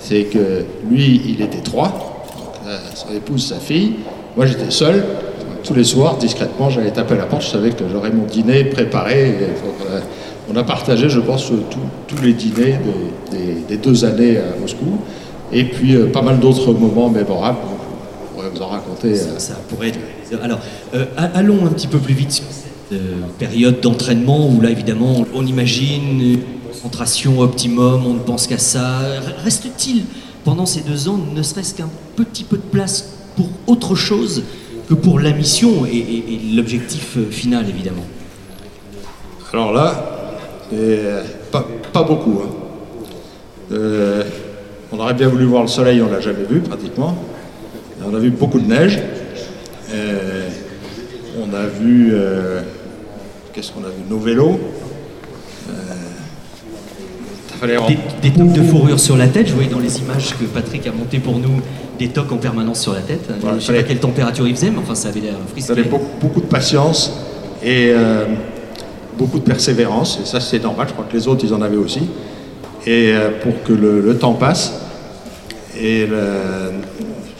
c'est 0.00 0.24
que 0.24 0.64
lui, 0.90 1.20
il 1.26 1.42
était 1.42 1.62
trois, 1.62 2.24
euh, 2.66 2.78
son 2.94 3.14
épouse, 3.14 3.46
sa 3.46 3.56
fille, 3.56 3.94
moi 4.36 4.46
j'étais 4.46 4.70
seul. 4.70 5.04
Tous 5.62 5.74
les 5.74 5.84
soirs, 5.84 6.18
discrètement, 6.18 6.68
j'allais 6.68 6.90
taper 6.90 7.14
à 7.14 7.18
la 7.18 7.24
porte, 7.24 7.42
je 7.42 7.48
savais 7.48 7.70
que 7.70 7.84
j'aurais 7.90 8.10
mon 8.10 8.24
dîner 8.24 8.64
préparé. 8.64 9.34
Euh, 9.40 10.00
on 10.52 10.56
a 10.56 10.62
partagé, 10.62 11.08
je 11.08 11.20
pense, 11.20 11.50
tous 12.06 12.22
les 12.22 12.34
dîners 12.34 12.76
des, 13.68 13.76
deux 13.78 14.04
années 14.04 14.36
à 14.36 14.60
Moscou. 14.60 14.98
Et 15.52 15.64
puis 15.64 15.94
euh, 15.94 16.06
pas 16.06 16.20
mal 16.20 16.38
d'autres 16.38 16.72
moments 16.72 17.08
mémorables. 17.08 17.58
En 18.60 18.68
raconter. 18.68 19.16
Ça, 19.16 19.54
pourrait 19.68 19.88
être. 19.88 19.98
Alors, 20.42 20.60
allons 21.16 21.66
un 21.66 21.70
petit 21.70 21.86
peu 21.86 21.98
plus 21.98 22.14
vite 22.14 22.32
sur 22.32 22.44
cette 22.44 22.98
période 23.38 23.80
d'entraînement 23.80 24.48
où 24.48 24.60
là, 24.60 24.70
évidemment, 24.70 25.24
on 25.34 25.46
imagine 25.46 26.38
concentration 26.84 27.40
optimum, 27.40 28.04
on 28.06 28.14
ne 28.14 28.18
pense 28.18 28.46
qu'à 28.46 28.58
ça. 28.58 29.00
Reste-t-il 29.42 30.04
pendant 30.44 30.66
ces 30.66 30.82
deux 30.82 31.08
ans 31.08 31.18
ne 31.34 31.42
serait-ce 31.42 31.74
qu'un 31.74 31.88
petit 32.14 32.44
peu 32.44 32.56
de 32.56 32.62
place 32.62 33.08
pour 33.36 33.48
autre 33.66 33.94
chose 33.94 34.42
que 34.88 34.94
pour 34.94 35.18
la 35.18 35.32
mission 35.32 35.86
et, 35.86 36.40
l'objectif 36.54 37.16
final 37.30 37.68
évidemment? 37.70 38.04
Alors 39.52 39.72
là, 39.72 40.36
pas, 41.92 42.02
beaucoup. 42.02 42.40
Hein. 42.42 42.50
Euh, 43.72 44.24
on 44.92 44.98
aurait 44.98 45.14
bien 45.14 45.28
voulu 45.28 45.44
voir 45.44 45.62
le 45.62 45.68
soleil, 45.68 46.02
on 46.02 46.10
l'a 46.10 46.20
jamais 46.20 46.44
vu 46.44 46.60
pratiquement. 46.60 47.16
On 48.02 48.14
a 48.14 48.18
vu 48.18 48.30
beaucoup 48.30 48.58
de 48.58 48.66
neige. 48.66 49.00
Euh, 49.92 50.48
on 51.38 51.54
a 51.54 51.66
vu, 51.66 52.10
euh, 52.12 52.60
qu'est-ce 53.52 53.72
qu'on 53.72 53.84
a 53.84 53.88
vu? 53.88 54.02
Nos 54.08 54.18
vélos. 54.18 54.58
des, 57.62 57.98
des 58.22 58.30
tocs 58.30 58.52
de 58.52 58.62
fourrure 58.62 59.00
sur 59.00 59.16
la 59.16 59.28
tête. 59.28 59.48
Je 59.48 59.54
voyais 59.54 59.68
dans 59.68 59.78
les 59.78 59.98
images 60.00 60.34
que 60.38 60.44
Patrick 60.44 60.86
a 60.86 60.92
montées 60.92 61.18
pour 61.18 61.38
nous 61.38 61.60
des 61.98 62.08
tocs 62.08 62.32
en 62.32 62.36
permanence 62.36 62.80
sur 62.80 62.92
la 62.92 63.00
tête. 63.00 63.28
je 63.40 63.54
ne 63.54 63.60
sais 63.60 63.72
pas 63.72 63.82
quelle 63.82 64.00
température 64.00 64.46
il 64.48 64.56
faisait, 64.56 64.70
mais 64.70 64.78
enfin 64.78 64.94
ça 64.94 65.08
avait 65.08 65.20
l'air 65.20 65.34
frisqué. 65.50 65.72
Il 65.72 65.76
fallait 65.76 65.88
beaucoup, 65.88 66.10
beaucoup, 66.20 66.40
de 66.40 66.46
patience 66.46 67.12
et 67.64 67.92
beaucoup 69.16 69.38
de 69.38 69.44
persévérance. 69.44 70.18
Et 70.22 70.26
ça 70.26 70.40
c'est 70.40 70.62
normal, 70.62 70.88
je 70.88 70.92
crois 70.94 71.06
que 71.08 71.16
les 71.16 71.28
autres 71.28 71.44
ils 71.44 71.54
en 71.54 71.62
avaient 71.62 71.76
aussi 71.76 72.08
et 72.86 73.12
euh, 73.14 73.30
pour 73.42 73.62
que 73.62 73.72
le, 73.72 74.16
temps 74.18 74.34
passe. 74.34 74.80
Et 75.78 76.06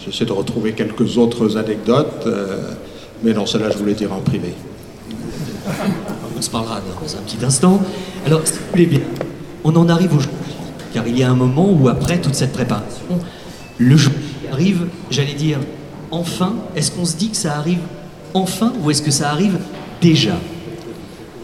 j'essaie 0.05 0.25
de 0.25 0.33
retrouver 0.33 0.73
quelques 0.73 1.17
autres 1.19 1.57
anecdotes, 1.57 2.27
euh, 2.27 2.73
mais 3.23 3.33
non, 3.33 3.47
celle-là, 3.47 3.71
je 3.71 3.79
voulais 3.79 3.95
dire 3.95 4.13
en 4.13 4.21
privé. 4.21 4.53
On 6.37 6.43
se 6.43 6.51
parlera 6.51 6.81
dans 6.81 7.17
un 7.17 7.23
petit 7.23 7.45
instant. 7.45 7.81
Alors, 8.27 8.47
si 8.47 8.55
vous 8.55 8.59
voulez 8.73 8.87
bien, 8.87 9.01
on 9.63 9.75
en 9.77 9.89
arrive 9.89 10.15
au 10.15 10.21
jour, 10.21 10.33
car 10.93 11.07
il 11.07 11.19
y 11.19 11.23
a 11.23 11.31
un 11.31 11.37
moment 11.37 11.71
où, 11.71 11.89
après 11.89 12.19
toute 12.19 12.35
cette 12.35 12.53
préparation, 12.53 13.19
le 13.79 13.97
jour 13.97 14.13
arrive, 14.53 14.87
j'allais 15.11 15.35
dire, 15.35 15.59
enfin. 16.11 16.55
Est-ce 16.77 16.91
qu'on 16.91 17.05
se 17.05 17.17
dit 17.17 17.31
que 17.31 17.37
ça 17.37 17.57
arrive 17.57 17.81
enfin 18.35 18.73
ou 18.83 18.91
est-ce 18.91 19.03
que 19.03 19.11
ça 19.11 19.31
arrive 19.31 19.59
déjà? 20.01 20.35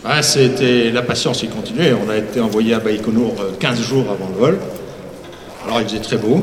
Ah, 0.04 0.22
c'était 0.22 0.90
la 0.90 1.02
patience 1.02 1.38
qui 1.38 1.48
continuait. 1.48 1.92
On 1.92 2.08
a 2.08 2.16
été 2.16 2.40
envoyé 2.40 2.74
à 2.74 2.78
Baïkonour 2.78 3.34
15 3.58 3.78
euh, 3.78 3.82
jours 3.82 4.10
avant 4.10 4.28
le 4.28 4.38
vol. 4.38 4.58
Alors 5.66 5.80
il 5.80 5.88
faisait 5.88 6.00
très 6.00 6.16
beau 6.16 6.42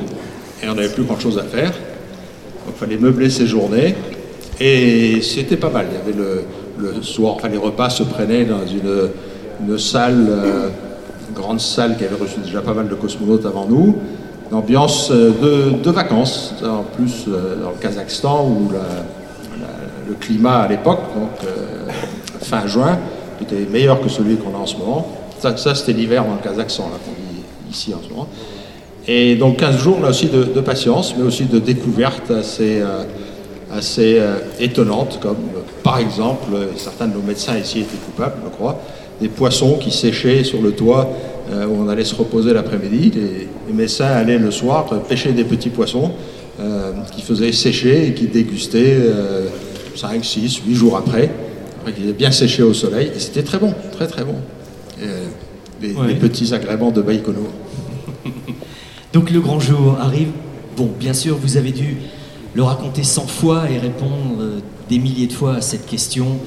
et 0.62 0.70
on 0.70 0.76
n'avait 0.76 0.90
plus 0.90 1.04
grand 1.04 1.20
chose 1.20 1.38
à 1.38 1.44
faire. 1.44 1.72
Donc 1.72 2.76
il 2.76 2.80
fallait 2.80 2.98
meubler 2.98 3.30
ses 3.30 3.48
journées 3.48 3.96
et 4.60 5.22
c'était 5.22 5.58
pas 5.58 5.70
mal. 5.70 5.88
Il 5.92 5.98
y 5.98 6.02
avait 6.02 6.34
le, 6.78 7.02
soir, 7.02 7.36
enfin 7.36 7.50
les 7.50 7.58
repas 7.58 7.90
se 7.90 8.04
prenaient 8.04 8.46
dans 8.46 8.66
une, 8.66 9.78
salle, 9.78 10.28
euh, 10.30 10.70
une 11.30 11.36
grande 11.36 11.60
salle 11.60 11.98
qui 11.98 12.06
avait 12.06 12.16
reçu 12.16 12.40
déjà 12.40 12.62
pas 12.62 12.74
mal 12.74 12.88
de 12.88 12.96
cosmonautes 12.96 13.46
avant 13.46 13.66
nous. 13.68 13.96
Une 14.52 14.58
ambiance 14.58 15.12
euh, 15.12 15.72
de, 15.84 15.92
vacances, 15.92 16.54
en 16.64 16.84
plus 16.84 17.26
dans 17.28 17.72
le 17.72 17.78
Kazakhstan 17.82 18.48
où 18.48 18.70
le 20.08 20.14
climat 20.16 20.60
à 20.60 20.68
l'époque, 20.68 21.02
donc 21.16 21.50
fin 22.42 22.66
juin, 22.66 22.98
était 23.42 23.68
meilleur 23.72 24.02
que 24.02 24.10
celui 24.10 24.38
qu'on 24.38 24.56
a 24.56 24.60
en 24.60 24.66
ce 24.66 24.78
moment. 24.78 25.08
Ça, 25.40 25.76
c'était 25.76 25.94
l'hiver 25.94 26.24
dans 26.26 26.34
le 26.34 26.42
Kazakhstan, 26.42 26.86
là, 26.86 26.98
qu'on 27.04 27.12
vit 27.12 27.44
ici 27.70 27.94
en 27.94 28.02
ce 28.04 28.10
moment. 28.10 28.28
Et 29.08 29.36
donc 29.36 29.58
15 29.58 29.78
jours 29.78 30.02
là 30.02 30.10
aussi 30.10 30.28
de, 30.28 30.62
patience, 30.62 31.16
mais 31.18 31.24
aussi 31.24 31.46
de 31.46 31.60
découvertes 31.60 32.30
assez, 32.32 32.82
euh, 32.82 33.04
assez 33.72 34.18
euh, 34.20 34.36
étonnantes, 34.60 35.20
comme 35.22 35.38
euh, 35.56 35.62
par 35.82 36.00
exemple, 36.00 36.52
certains 36.76 37.08
de 37.08 37.14
nos 37.14 37.22
médecins 37.22 37.58
ici 37.58 37.80
étaient 37.80 37.98
coupables, 38.06 38.36
je 38.44 38.50
crois, 38.50 38.82
des 39.22 39.30
poissons 39.30 39.78
qui 39.78 39.92
séchaient 39.92 40.44
sur 40.44 40.62
le 40.62 40.72
toit 40.74 41.10
où 41.50 41.82
on 41.82 41.88
allait 41.88 42.04
se 42.04 42.14
reposer 42.14 42.54
l'après-midi. 42.54 43.10
Les, 43.16 43.48
les, 43.68 43.74
médecins 43.74 44.08
allaient 44.08 44.38
le 44.38 44.52
soir 44.52 44.86
pêcher 45.08 45.32
des 45.32 45.46
petits 45.46 45.70
poissons 45.70 46.12
qui 47.16 47.22
faisaient 47.22 47.54
sécher 47.54 48.08
et 48.08 48.14
qui 48.14 48.28
dégustaient 48.28 48.98
5, 49.96 50.26
6, 50.26 50.62
8 50.68 50.76
jours 50.76 50.98
après 50.98 51.32
il 51.98 52.10
est 52.10 52.14
bien 52.14 52.32
séché 52.32 52.64
au 52.64 52.74
soleil, 52.74 53.12
et 53.16 53.20
c'était 53.20 53.44
très 53.44 53.58
bon, 53.58 53.74
très 53.94 54.08
très 54.08 54.24
bon. 54.24 54.36
les, 55.82 56.16
petits 56.16 56.54
agréments 56.54 56.92
de 56.92 57.02
Baïkono. 57.02 57.48
Donc 59.14 59.32
le 59.32 59.40
grand 59.40 59.60
jour 59.60 59.98
arrive. 60.00 60.30
Bon, 60.76 60.90
bien 61.00 61.14
sûr, 61.14 61.38
vous 61.38 61.58
avez 61.58 61.72
dû 61.72 61.98
le 62.54 62.64
raconter 62.64 63.04
100 63.04 63.28
fois 63.28 63.70
et 63.70 63.78
répondre 63.78 64.42
euh, 64.42 64.60
des 64.90 65.00
milliers 65.00 65.28
de 65.28 65.34
fois 65.34 65.56
à 65.56 65.62
cette 65.62 65.86
question. 65.86 66.40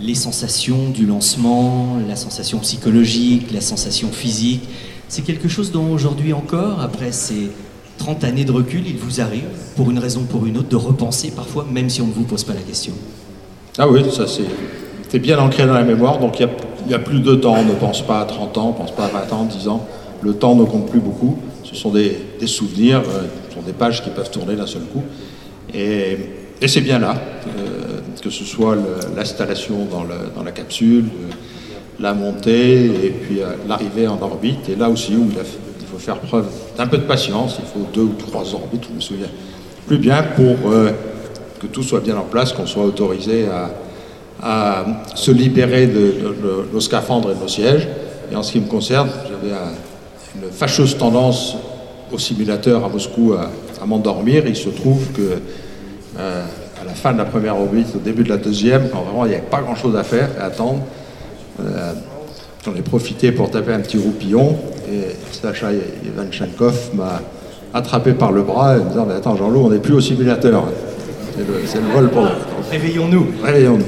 Les 0.00 0.14
sensations 0.14 0.90
du 0.90 1.06
lancement, 1.06 1.98
la 2.06 2.16
sensation 2.16 2.58
psychologique, 2.58 3.50
la 3.52 3.62
sensation 3.62 4.12
physique, 4.12 4.68
c'est 5.08 5.22
quelque 5.22 5.48
chose 5.48 5.72
dont 5.72 5.90
aujourd'hui 5.90 6.32
encore, 6.32 6.80
après 6.80 7.12
ces 7.12 7.50
30 7.98 8.24
années 8.24 8.44
de 8.44 8.52
recul, 8.52 8.82
il 8.86 8.96
vous 8.96 9.20
arrive, 9.20 9.46
pour 9.74 9.90
une 9.90 9.98
raison 9.98 10.20
ou 10.20 10.24
pour 10.24 10.46
une 10.46 10.58
autre, 10.58 10.68
de 10.68 10.76
repenser 10.76 11.30
parfois, 11.30 11.66
même 11.70 11.88
si 11.88 12.02
on 12.02 12.06
ne 12.06 12.12
vous 12.12 12.24
pose 12.24 12.44
pas 12.44 12.52
la 12.52 12.60
question. 12.60 12.92
Ah 13.78 13.88
oui, 13.88 14.02
ça 14.12 14.26
c'est 15.08 15.18
bien 15.18 15.38
ancré 15.38 15.66
dans 15.66 15.74
la 15.74 15.84
mémoire, 15.84 16.18
donc 16.18 16.40
il 16.40 16.48
n'y 16.88 16.94
a, 16.94 16.98
plus 16.98 17.20
de 17.20 17.34
temps, 17.36 17.54
on 17.54 17.64
ne 17.64 17.72
pense 17.72 18.02
pas 18.02 18.20
à 18.20 18.24
30 18.24 18.58
ans, 18.58 18.66
on 18.66 18.72
ne 18.72 18.86
pense 18.86 18.94
pas 18.94 19.06
à 19.06 19.08
20 19.08 19.32
ans, 19.32 19.44
10 19.44 19.68
ans. 19.68 19.86
Le 20.22 20.34
temps 20.34 20.54
ne 20.54 20.64
compte 20.64 20.90
plus 20.90 21.00
beaucoup, 21.00 21.38
ce 21.68 21.74
sont 21.74 21.90
des, 21.90 22.46
souvenirs, 22.46 23.00
euh, 23.00 23.22
ce 23.48 23.54
sont 23.54 23.62
des 23.62 23.72
pages 23.72 24.02
qui 24.02 24.10
peuvent 24.10 24.30
tourner 24.30 24.54
d'un 24.54 24.66
seul 24.66 24.82
coup. 24.82 25.02
Et, 25.74 26.16
c'est 26.66 26.80
bien 26.80 26.98
là, 26.98 27.14
euh, 27.46 28.00
que 28.22 28.30
ce 28.30 28.44
soit 28.44 28.76
l'installation 29.14 29.86
dans, 29.90 30.42
la 30.42 30.52
capsule, 30.52 31.04
euh, 31.04 31.32
la 32.00 32.14
montée 32.14 32.86
et 32.86 33.10
puis 33.10 33.40
l'arrivée 33.68 34.08
en 34.08 34.20
orbite, 34.20 34.68
et 34.68 34.76
là 34.76 34.88
aussi 34.88 35.14
où 35.14 35.28
il, 35.30 35.86
faut 35.86 35.98
faire 35.98 36.18
preuve 36.18 36.46
d'un 36.76 36.86
peu 36.86 36.98
de 36.98 37.04
patience, 37.04 37.58
il 37.60 37.66
faut 37.66 37.86
deux 37.94 38.02
ou 38.02 38.14
trois 38.18 38.54
orbites, 38.54 38.84
je 38.90 38.94
me 38.94 39.00
souviens 39.00 39.28
plus 39.86 39.98
bien, 39.98 40.22
pour 40.34 40.72
que 41.60 41.66
tout 41.68 41.84
soit 41.84 42.00
bien 42.00 42.16
en 42.16 42.24
place, 42.24 42.52
qu'on 42.52 42.66
soit 42.66 42.84
autorisé 42.84 43.46
à, 44.42 44.84
se 45.14 45.30
libérer 45.30 45.86
de, 45.86 46.14
nos 46.72 46.80
scaphandres 46.80 47.30
et 47.30 47.34
de 47.34 47.40
nos 47.40 47.48
sièges. 47.48 47.86
Et 48.32 48.36
en 48.36 48.42
ce 48.42 48.52
qui 48.52 48.60
me 48.60 48.66
concerne, 48.66 49.08
j'avais 49.28 49.54
une 50.42 50.50
fâcheuse 50.50 50.96
tendance 50.96 51.56
au 52.12 52.18
simulateur 52.18 52.84
à 52.84 52.88
Moscou 52.88 53.34
à, 53.34 53.50
m'endormir. 53.86 54.44
Il 54.46 54.56
se 54.56 54.68
trouve 54.68 55.12
que 55.12 55.38
euh, 56.18 56.44
à 56.80 56.84
la 56.84 56.92
fin 56.92 57.12
de 57.12 57.18
la 57.18 57.24
première 57.24 57.58
orbite, 57.58 57.94
au 57.94 57.98
début 57.98 58.24
de 58.24 58.28
la 58.28 58.36
deuxième, 58.36 58.88
quand 58.90 59.02
vraiment 59.02 59.24
il 59.24 59.28
n'y 59.28 59.34
avait 59.34 59.44
pas 59.44 59.60
grand-chose 59.60 59.94
à 59.96 60.02
faire 60.02 60.28
et 60.36 60.40
à 60.40 60.46
attendre, 60.46 60.80
euh, 61.60 61.92
j'en 62.64 62.74
ai 62.74 62.82
profité 62.82 63.32
pour 63.32 63.50
taper 63.50 63.72
un 63.72 63.80
petit 63.80 63.98
roupillon 63.98 64.56
et 64.90 65.14
Sacha 65.32 65.68
Ivanchenkov 66.04 66.90
m'a 66.94 67.20
attrapé 67.74 68.12
par 68.12 68.32
le 68.32 68.42
bras 68.42 68.76
et 68.76 68.80
me 68.80 68.88
disant 68.88 69.08
Attends, 69.08 69.36
Jean-Loup, 69.36 69.66
on 69.66 69.70
n'est 69.70 69.78
plus 69.78 69.94
au 69.94 70.00
simulateur. 70.00 70.64
C'est 71.66 71.80
le, 71.80 71.88
vol 71.92 72.08
pour 72.08 72.26
Réveillons-nous. 72.70 73.26
Réveillons-nous. 73.42 73.84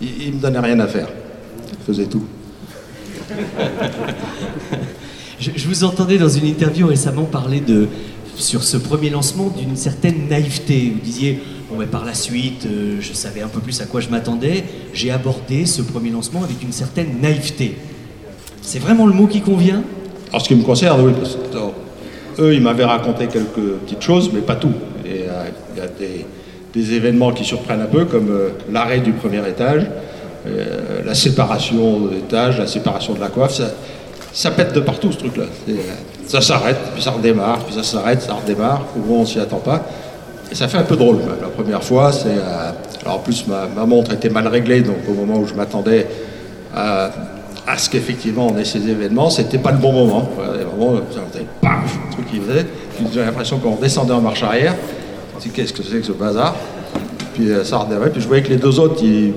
Il 0.00 0.30
ne 0.30 0.36
me 0.36 0.42
donnait 0.42 0.60
rien 0.60 0.78
à 0.80 0.86
faire. 0.86 1.08
Il 1.72 1.84
faisait 1.86 2.04
tout. 2.04 2.22
je, 5.40 5.68
vous 5.68 5.84
entendais 5.84 6.18
dans 6.18 6.28
une 6.28 6.46
interview 6.46 6.86
récemment 6.86 7.24
parler 7.24 7.60
de, 7.60 7.88
sur 8.36 8.62
ce 8.62 8.76
premier 8.76 9.10
lancement 9.10 9.48
d'une 9.48 9.76
certaine 9.76 10.28
naïveté. 10.28 10.92
Vous 10.94 11.00
disiez, 11.00 11.40
par 11.90 12.04
la 12.04 12.14
suite, 12.14 12.66
euh, 12.66 12.98
je 13.00 13.12
savais 13.12 13.42
un 13.42 13.48
peu 13.48 13.60
plus 13.60 13.80
à 13.80 13.86
quoi 13.86 14.00
je 14.00 14.08
m'attendais. 14.08 14.64
J'ai 14.94 15.10
abordé 15.10 15.66
ce 15.66 15.82
premier 15.82 16.10
lancement 16.10 16.42
avec 16.42 16.62
une 16.62 16.72
certaine 16.72 17.20
naïveté. 17.20 17.76
C'est 18.62 18.78
vraiment 18.78 19.06
le 19.06 19.12
mot 19.12 19.26
qui 19.26 19.40
convient? 19.40 19.82
En 20.32 20.40
ce 20.40 20.48
qui 20.48 20.54
me 20.54 20.62
concerne, 20.62 21.00
oui. 21.02 21.12
Eux, 22.38 22.54
ils 22.54 22.60
m'avaient 22.60 22.84
raconté 22.84 23.28
quelques 23.28 23.78
petites 23.84 24.02
choses, 24.02 24.30
mais 24.32 24.40
pas 24.40 24.56
tout. 24.56 24.72
Euh, 25.06 25.48
il 25.74 25.78
y 25.78 25.84
a 25.84 25.88
des, 25.88 26.94
événements 26.94 27.32
qui 27.32 27.44
surprennent 27.44 27.80
un 27.80 27.86
peu, 27.86 28.04
comme 28.04 28.30
euh, 28.30 28.50
l'arrêt 28.70 29.00
du 29.00 29.12
premier 29.12 29.46
étage, 29.48 29.86
euh, 30.46 31.02
la 31.04 31.14
séparation 31.14 32.00
de 32.00 32.14
l'étage, 32.14 32.58
la 32.58 32.66
séparation 32.66 33.14
de 33.14 33.20
la 33.20 33.28
coiffe. 33.28 33.60
Ça, 34.32 34.50
pète 34.50 34.74
de 34.74 34.80
partout 34.80 35.12
ce 35.12 35.18
truc-là. 35.18 35.44
Ça 36.26 36.40
s'arrête, 36.40 36.78
puis 36.94 37.02
ça 37.02 37.12
redémarre, 37.12 37.58
puis 37.60 37.74
ça 37.74 37.82
s'arrête, 37.82 38.22
ça 38.22 38.34
redémarre. 38.34 38.82
Moins, 38.96 39.20
on 39.20 39.26
s'y 39.26 39.38
attend 39.40 39.58
pas. 39.58 39.82
Et 40.50 40.54
ça 40.54 40.68
fait 40.68 40.78
un 40.78 40.84
peu 40.84 40.96
drôle. 40.96 41.18
La 41.40 41.48
première 41.48 41.82
fois, 41.82 42.12
c'est. 42.12 42.36
alors 43.04 43.16
en 43.16 43.18
plus, 43.18 43.46
ma, 43.46 43.86
montre 43.86 44.12
était 44.12 44.28
mal 44.28 44.46
réglée, 44.46 44.82
donc 44.82 44.98
au 45.08 45.14
moment 45.14 45.38
où 45.38 45.46
je 45.46 45.54
m'attendais 45.54 46.06
à, 46.74 47.10
ce 47.76 47.90
qu'effectivement 47.90 48.48
on 48.48 48.58
ait 48.58 48.64
ces 48.64 48.88
événements, 48.88 49.30
c'était 49.30 49.58
pas 49.58 49.72
le 49.72 49.78
bon 49.78 49.92
moment. 49.92 50.28
Vraiment, 50.36 51.00
paf, 51.60 51.98
le 52.06 52.12
truc 52.12 52.30
qui 52.30 52.38
faisait. 52.38 52.66
J'ai 53.12 53.24
l'impression 53.24 53.58
qu'on 53.58 53.76
descendait 53.76 54.12
en 54.12 54.20
marche 54.20 54.42
arrière 54.42 54.74
qu'est-ce 55.52 55.72
que 55.72 55.82
c'est 55.82 55.98
que 55.98 56.06
ce 56.06 56.12
bazar? 56.12 56.54
Puis 57.36 57.50
euh, 57.50 57.64
ça 57.64 57.76
redémarrait, 57.76 58.10
puis 58.10 58.22
je 58.22 58.26
voyais 58.26 58.42
que 58.42 58.48
les 58.48 58.56
deux 58.56 58.80
autres, 58.80 59.02
ils 59.04 59.32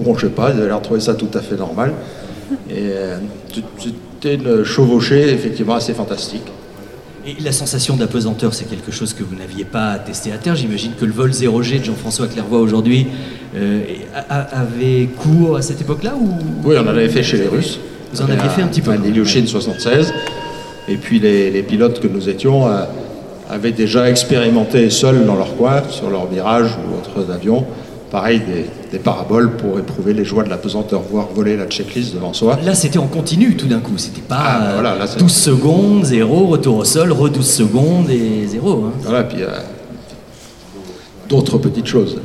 bronchaient 0.00 0.28
pas, 0.28 0.52
ils 0.54 0.62
avaient 0.62 0.80
trouver 0.80 1.00
ça 1.00 1.14
tout 1.14 1.30
à 1.34 1.40
fait 1.40 1.56
normal. 1.56 1.92
Et 2.70 2.90
euh, 2.92 3.18
c'était 3.78 4.36
une 4.36 4.62
chevauchée 4.62 5.32
effectivement 5.32 5.74
assez 5.74 5.92
fantastique. 5.92 6.44
Et 7.26 7.34
la 7.42 7.50
sensation 7.50 7.96
d'apesanteur, 7.96 8.54
c'est 8.54 8.66
quelque 8.66 8.92
chose 8.92 9.12
que 9.12 9.24
vous 9.24 9.34
n'aviez 9.34 9.64
pas 9.64 9.98
testé 9.98 10.32
à 10.32 10.38
terre. 10.38 10.54
J'imagine 10.54 10.92
que 10.98 11.04
le 11.04 11.12
vol 11.12 11.30
0G 11.30 11.80
de 11.80 11.84
Jean-François 11.84 12.28
Clairvoy 12.28 12.60
aujourd'hui 12.60 13.08
euh, 13.56 13.80
avait 14.28 15.08
cours 15.18 15.56
à 15.56 15.62
cette 15.62 15.80
époque-là 15.80 16.14
ou... 16.14 16.28
Oui, 16.64 16.76
on 16.78 16.82
en 16.82 16.86
avait 16.86 17.08
fait 17.08 17.24
chez 17.24 17.36
les 17.36 17.48
Russes. 17.48 17.80
Vous 18.12 18.22
en 18.22 18.30
aviez 18.30 18.48
fait 18.48 18.62
un 18.62 18.68
petit 18.68 18.80
peu. 18.80 18.94
Ilyushin 18.94 19.44
76. 19.44 20.14
Et 20.88 20.96
puis 20.96 21.18
les, 21.18 21.50
les 21.50 21.62
pilotes 21.62 22.00
que 22.00 22.08
nous 22.08 22.28
étions 22.28 22.68
euh, 22.68 22.84
avaient 23.50 23.72
déjà 23.72 24.08
expérimenté 24.08 24.90
seuls 24.90 25.26
dans 25.26 25.34
leur 25.36 25.56
coin, 25.56 25.82
sur 25.90 26.08
leur 26.08 26.30
Mirage 26.30 26.70
ou 26.76 26.96
autres 26.96 27.30
avions, 27.32 27.66
pareil, 28.10 28.40
des, 28.40 28.66
des 28.92 28.98
paraboles 28.98 29.56
pour 29.56 29.78
éprouver 29.78 30.14
les 30.14 30.24
joies 30.24 30.44
de 30.44 30.50
la 30.50 30.56
pesanteur, 30.56 31.02
voir 31.02 31.28
voler 31.34 31.56
la 31.56 31.66
checklist 31.66 32.14
devant 32.14 32.32
soi. 32.32 32.58
Là, 32.64 32.74
c'était 32.74 32.98
en 32.98 33.06
continu 33.06 33.56
tout 33.56 33.66
d'un 33.66 33.80
coup. 33.80 33.96
C'était 33.96 34.20
pas 34.20 34.38
Ah, 34.38 34.58
bah 34.60 34.70
voilà, 34.74 34.94
là, 34.96 35.04
euh, 35.04 35.18
12 35.18 35.32
secondes, 35.32 36.04
0, 36.04 36.46
retour 36.46 36.76
au 36.78 36.84
sol, 36.84 37.12
re 37.12 37.28
12 37.28 37.46
secondes 37.46 38.10
et 38.10 38.46
0. 38.46 38.84
Hein. 38.84 38.92
Voilà, 39.02 39.24
puis 39.24 39.42
euh, 39.42 39.48
d'autres 41.28 41.58
petites 41.58 41.86
choses. 41.86 42.20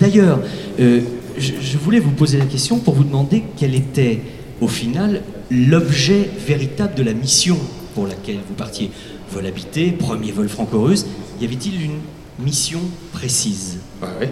D'ailleurs, 0.00 0.38
euh, 0.78 1.00
je, 1.36 1.52
je 1.60 1.78
voulais 1.78 1.98
vous 1.98 2.12
poser 2.12 2.38
la 2.38 2.46
question 2.46 2.78
pour 2.78 2.94
vous 2.94 3.04
demander 3.04 3.42
quel 3.56 3.74
était, 3.74 4.20
au 4.60 4.68
final, 4.68 5.22
l'objet 5.50 6.28
véritable 6.46 6.94
de 6.94 7.02
la 7.02 7.12
mission 7.12 7.58
pour 7.94 8.06
laquelle 8.06 8.38
vous 8.48 8.54
partiez. 8.54 8.90
Vol 9.32 9.46
habité, 9.46 9.90
premier 9.92 10.32
vol 10.32 10.48
franco-russe. 10.48 11.06
Y 11.40 11.44
avait-il 11.44 11.82
une 11.82 11.98
mission 12.38 12.80
précise? 13.12 13.78
Ouais. 14.02 14.30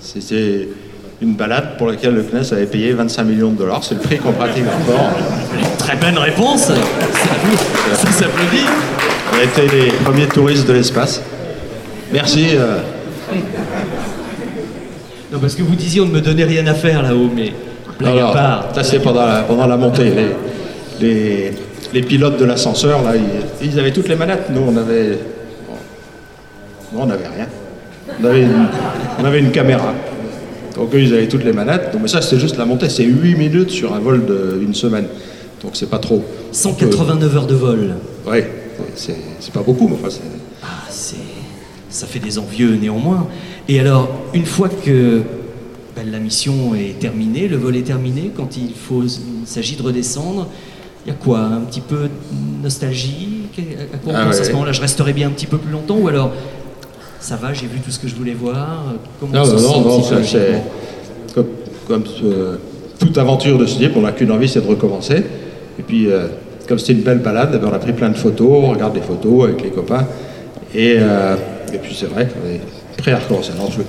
C'était 0.00 0.68
une 1.20 1.34
balade 1.34 1.76
pour 1.78 1.86
laquelle 1.88 2.14
le 2.14 2.22
CNES 2.22 2.52
avait 2.52 2.66
payé 2.66 2.92
25 2.92 3.22
millions 3.24 3.50
de 3.52 3.58
dollars. 3.58 3.84
C'est 3.84 3.94
le 3.94 4.00
prix 4.00 4.18
qu'on 4.18 4.32
pratique 4.32 4.64
encore. 4.64 5.10
Très 5.78 5.96
bonne 5.96 6.18
réponse 6.18 6.62
Ça, 6.66 6.74
ça 7.94 8.10
s'applaudit 8.12 8.66
On 9.32 9.38
a 9.38 9.44
été 9.44 9.76
les 9.76 9.90
premiers 10.04 10.26
touristes 10.26 10.66
de 10.66 10.72
l'espace. 10.72 11.22
Merci. 12.12 12.48
euh, 12.54 12.78
Non, 15.32 15.38
parce 15.38 15.54
que 15.54 15.62
vous 15.62 15.74
disiez 15.76 16.00
on 16.00 16.06
ne 16.06 16.12
me 16.12 16.20
donnait 16.20 16.44
rien 16.44 16.66
à 16.66 16.74
faire 16.74 17.02
là-haut, 17.02 17.30
mais 17.34 17.52
blague 17.98 18.12
à 18.14 18.16
alors, 18.18 18.32
part. 18.32 18.68
ça 18.74 18.82
c'est 18.84 18.98
pendant 19.00 19.24
la, 19.26 19.42
pendant 19.42 19.66
la 19.66 19.76
montée. 19.76 20.10
Les, 20.10 20.26
les- 21.00 21.52
les 21.92 22.02
pilotes 22.02 22.38
de 22.38 22.44
l'ascenseur, 22.44 23.02
là, 23.02 23.12
ils, 23.16 23.68
ils 23.68 23.78
avaient 23.78 23.92
toutes 23.92 24.08
les 24.08 24.16
manettes. 24.16 24.50
Nous, 24.50 24.60
on 24.60 24.76
avait. 24.76 25.18
nous, 26.92 27.00
on 27.00 27.06
n'avait 27.06 27.28
rien. 27.28 27.48
On 28.20 28.24
avait, 28.24 28.42
une, 28.42 28.68
on 29.20 29.24
avait 29.24 29.38
une 29.40 29.50
caméra. 29.50 29.94
Donc 30.74 30.94
eux, 30.94 31.00
ils 31.00 31.12
avaient 31.14 31.28
toutes 31.28 31.44
les 31.44 31.52
manettes. 31.52 31.92
Donc, 31.92 32.02
mais 32.02 32.08
ça, 32.08 32.22
c'était 32.22 32.40
juste 32.40 32.56
la 32.56 32.64
montée. 32.64 32.88
C'est 32.88 33.04
8 33.04 33.34
minutes 33.36 33.70
sur 33.70 33.94
un 33.94 34.00
vol 34.00 34.24
d'une 34.58 34.74
semaine. 34.74 35.06
Donc 35.62 35.72
c'est 35.74 35.88
pas 35.88 35.98
trop. 35.98 36.24
189 36.52 37.36
heures 37.36 37.46
de 37.46 37.54
vol. 37.54 37.94
Oui, 38.26 38.38
c'est 38.94 39.16
c'est 39.40 39.52
pas 39.52 39.62
beaucoup, 39.62 39.88
mais 39.88 39.94
enfin, 39.94 40.10
c'est. 40.10 40.22
Ah, 40.62 40.66
c'est... 40.88 41.16
Ça 41.88 42.06
fait 42.06 42.20
des 42.20 42.38
envieux 42.38 42.76
néanmoins. 42.76 43.26
Et 43.68 43.78
alors, 43.78 44.08
une 44.32 44.46
fois 44.46 44.70
que 44.70 45.20
ben, 45.94 46.10
la 46.10 46.18
mission 46.18 46.74
est 46.74 46.98
terminée, 46.98 47.48
le 47.48 47.58
vol 47.58 47.76
est 47.76 47.82
terminé, 47.82 48.30
quand 48.34 48.56
il, 48.56 48.72
faut, 48.74 49.02
il 49.02 49.46
s'agit 49.46 49.76
de 49.76 49.82
redescendre, 49.82 50.48
il 51.06 51.08
y 51.08 51.12
a 51.12 51.18
quoi 51.18 51.40
Un 51.40 51.60
petit 51.60 51.80
peu 51.80 51.96
de 52.04 52.62
nostalgie 52.62 53.42
À 53.92 53.96
quoi 53.98 54.12
on 54.12 54.16
Ah 54.16 54.24
pense 54.26 54.40
à 54.40 54.44
ce 54.44 54.52
moment-là? 54.52 54.72
Je 54.72 54.80
resterai 54.80 55.12
bien 55.12 55.28
un 55.28 55.32
petit 55.32 55.46
peu 55.46 55.58
plus 55.58 55.70
longtemps 55.72 55.96
Ou 55.98 56.08
alors, 56.08 56.32
ça 57.20 57.36
va, 57.36 57.52
j'ai 57.52 57.66
vu 57.66 57.80
tout 57.80 57.90
ce 57.90 57.98
que 57.98 58.08
je 58.08 58.14
voulais 58.14 58.34
voir 58.34 58.84
Comment 59.20 59.32
Non, 59.32 59.40
on 59.42 59.44
se 59.58 59.62
non, 59.62 59.80
non, 59.80 59.80
non, 59.98 60.02
ça, 60.02 60.16
c'est 60.22 60.22
psychologiquement 60.22 60.64
comme, 61.34 61.46
comme 61.88 62.04
euh, 62.24 62.56
toute 62.98 63.16
aventure 63.18 63.58
de 63.58 63.66
ce 63.66 63.78
type, 63.78 63.92
on 63.96 64.02
n'a 64.02 64.12
qu'une 64.12 64.30
envie, 64.30 64.48
c'est 64.48 64.60
de 64.60 64.68
recommencer. 64.68 65.16
Et 65.78 65.82
puis, 65.82 66.06
euh, 66.10 66.26
comme 66.68 66.78
c'était 66.78 66.92
une 66.92 67.00
belle 67.00 67.18
balade, 67.20 67.50
eh 67.54 67.58
ben, 67.58 67.68
on 67.70 67.74
a 67.74 67.78
pris 67.78 67.92
plein 67.92 68.10
de 68.10 68.16
photos, 68.16 68.48
on 68.50 68.70
regarde 68.70 68.92
des 68.94 69.00
photos 69.00 69.44
avec 69.48 69.62
les 69.62 69.70
copains. 69.70 70.06
Et, 70.74 70.96
euh, 71.00 71.34
et 71.72 71.78
puis, 71.78 71.96
c'est 71.98 72.06
vrai 72.06 72.28
qu'on 72.28 72.48
est 72.48 72.60
prêt 72.98 73.12
à 73.12 73.18
recommencer. 73.18 73.52
Alors, 73.56 73.72
je- 73.72 73.80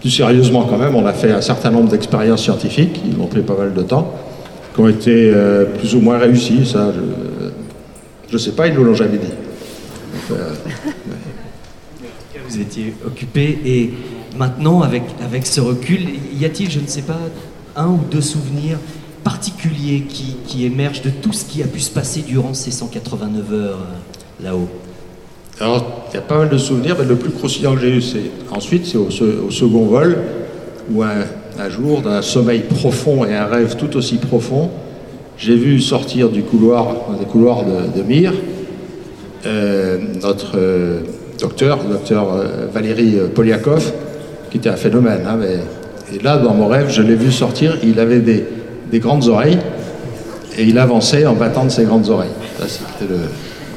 plus 0.00 0.10
sérieusement, 0.10 0.62
quand 0.70 0.78
même, 0.78 0.94
on 0.94 1.04
a 1.06 1.12
fait 1.12 1.32
un 1.32 1.40
certain 1.40 1.70
nombre 1.70 1.88
d'expériences 1.90 2.42
scientifiques, 2.42 2.92
qui 2.94 3.20
ont 3.20 3.26
pris 3.26 3.40
pas 3.40 3.56
mal 3.58 3.74
de 3.74 3.82
temps, 3.82 4.12
qui 4.76 4.82
ont 4.82 4.88
été 4.88 5.32
euh, 5.34 5.64
plus 5.64 5.94
ou 5.94 6.00
moins 6.00 6.18
réussies. 6.18 6.66
Ça, 6.66 6.92
je 8.28 8.32
ne 8.32 8.38
sais 8.38 8.52
pas, 8.52 8.66
ils 8.66 8.74
ne 8.74 8.78
nous 8.78 8.84
l'ont 8.84 8.94
jamais 8.94 9.16
dit. 9.16 9.26
Donc, 9.26 10.38
euh, 10.38 10.54
Vous 12.48 12.60
étiez 12.60 12.94
occupé 13.04 13.58
et 13.64 13.90
maintenant, 14.36 14.82
avec, 14.82 15.02
avec 15.24 15.46
ce 15.46 15.60
recul, 15.60 16.00
y 16.38 16.44
a-t-il, 16.44 16.70
je 16.70 16.78
ne 16.78 16.86
sais 16.86 17.02
pas, 17.02 17.18
un 17.74 17.88
ou 17.88 18.00
deux 18.08 18.20
souvenirs 18.20 18.78
particuliers 19.24 20.02
qui, 20.08 20.36
qui 20.46 20.64
émergent 20.64 21.02
de 21.02 21.10
tout 21.10 21.32
ce 21.32 21.44
qui 21.44 21.62
a 21.62 21.66
pu 21.66 21.80
se 21.80 21.90
passer 21.90 22.20
durant 22.20 22.54
ces 22.54 22.70
189 22.70 23.52
heures 23.52 23.78
euh, 23.78 24.44
là-haut? 24.44 24.68
Alors, 25.58 26.06
il 26.10 26.14
y 26.14 26.18
a 26.18 26.22
pas 26.22 26.38
mal 26.38 26.50
de 26.50 26.58
souvenirs, 26.58 26.96
mais 26.98 27.06
le 27.06 27.16
plus 27.16 27.30
croustillant 27.30 27.74
que 27.74 27.80
j'ai 27.80 27.96
eu, 27.96 28.02
c'est 28.02 28.30
ensuite, 28.50 28.86
c'est 28.86 28.98
au, 28.98 29.08
au 29.08 29.50
second 29.50 29.86
vol, 29.86 30.18
où 30.92 31.02
un, 31.02 31.24
un 31.58 31.68
jour, 31.70 32.00
d'un 32.02 32.22
sommeil 32.22 32.60
profond 32.60 33.24
et 33.24 33.34
un 33.34 33.46
rêve 33.46 33.76
tout 33.76 33.96
aussi 33.96 34.16
profond, 34.16 34.70
j'ai 35.38 35.54
vu 35.56 35.80
sortir 35.80 36.28
du 36.28 36.42
couloir, 36.42 36.86
des 37.18 37.26
couloirs 37.26 37.62
de, 37.64 37.98
de 38.00 38.06
Mir, 38.06 38.32
euh, 39.46 39.98
notre 40.22 40.52
euh, 40.56 41.00
docteur, 41.40 41.78
le 41.86 41.92
docteur 41.94 42.34
euh, 42.34 42.66
Valérie 42.72 43.18
euh, 43.18 43.28
Poliakov, 43.28 43.92
qui 44.50 44.58
était 44.58 44.68
un 44.70 44.76
phénomène. 44.76 45.20
hein, 45.26 45.36
mais- 45.38 45.58
et 46.14 46.22
là, 46.22 46.36
dans 46.36 46.54
mon 46.54 46.68
rêve, 46.68 46.86
je 46.88 47.02
l'ai 47.02 47.16
vu 47.16 47.32
sortir, 47.32 47.78
il 47.82 47.98
avait 47.98 48.20
des, 48.20 48.44
des 48.92 48.98
grandes 49.00 49.26
oreilles, 49.28 49.58
et 50.56 50.62
il 50.62 50.78
avançait 50.78 51.26
en 51.26 51.34
battant 51.34 51.64
de 51.64 51.70
ses 51.70 51.84
grandes 51.84 52.08
oreilles. 52.08 52.30
Le... 53.00 53.16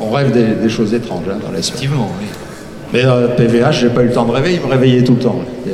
On 0.01 0.11
rêve 0.11 0.31
des, 0.31 0.45
des 0.61 0.69
choses 0.69 0.93
étranges 0.93 1.23
hein, 1.29 1.37
dans 1.43 1.51
l'espace. 1.51 1.69
Effectivement, 1.79 2.07
oui. 2.19 2.27
Mais 2.93 3.03
euh, 3.05 3.27
PVH, 3.35 3.71
j'ai 3.81 3.89
pas 3.89 4.01
eu 4.03 4.07
le 4.07 4.13
temps 4.13 4.25
de 4.25 4.31
rêver, 4.31 4.53
il 4.61 4.61
me 4.65 4.71
réveillait 4.71 5.03
tout 5.03 5.13
le 5.15 5.19
temps. 5.19 5.41
Et, 5.67 5.69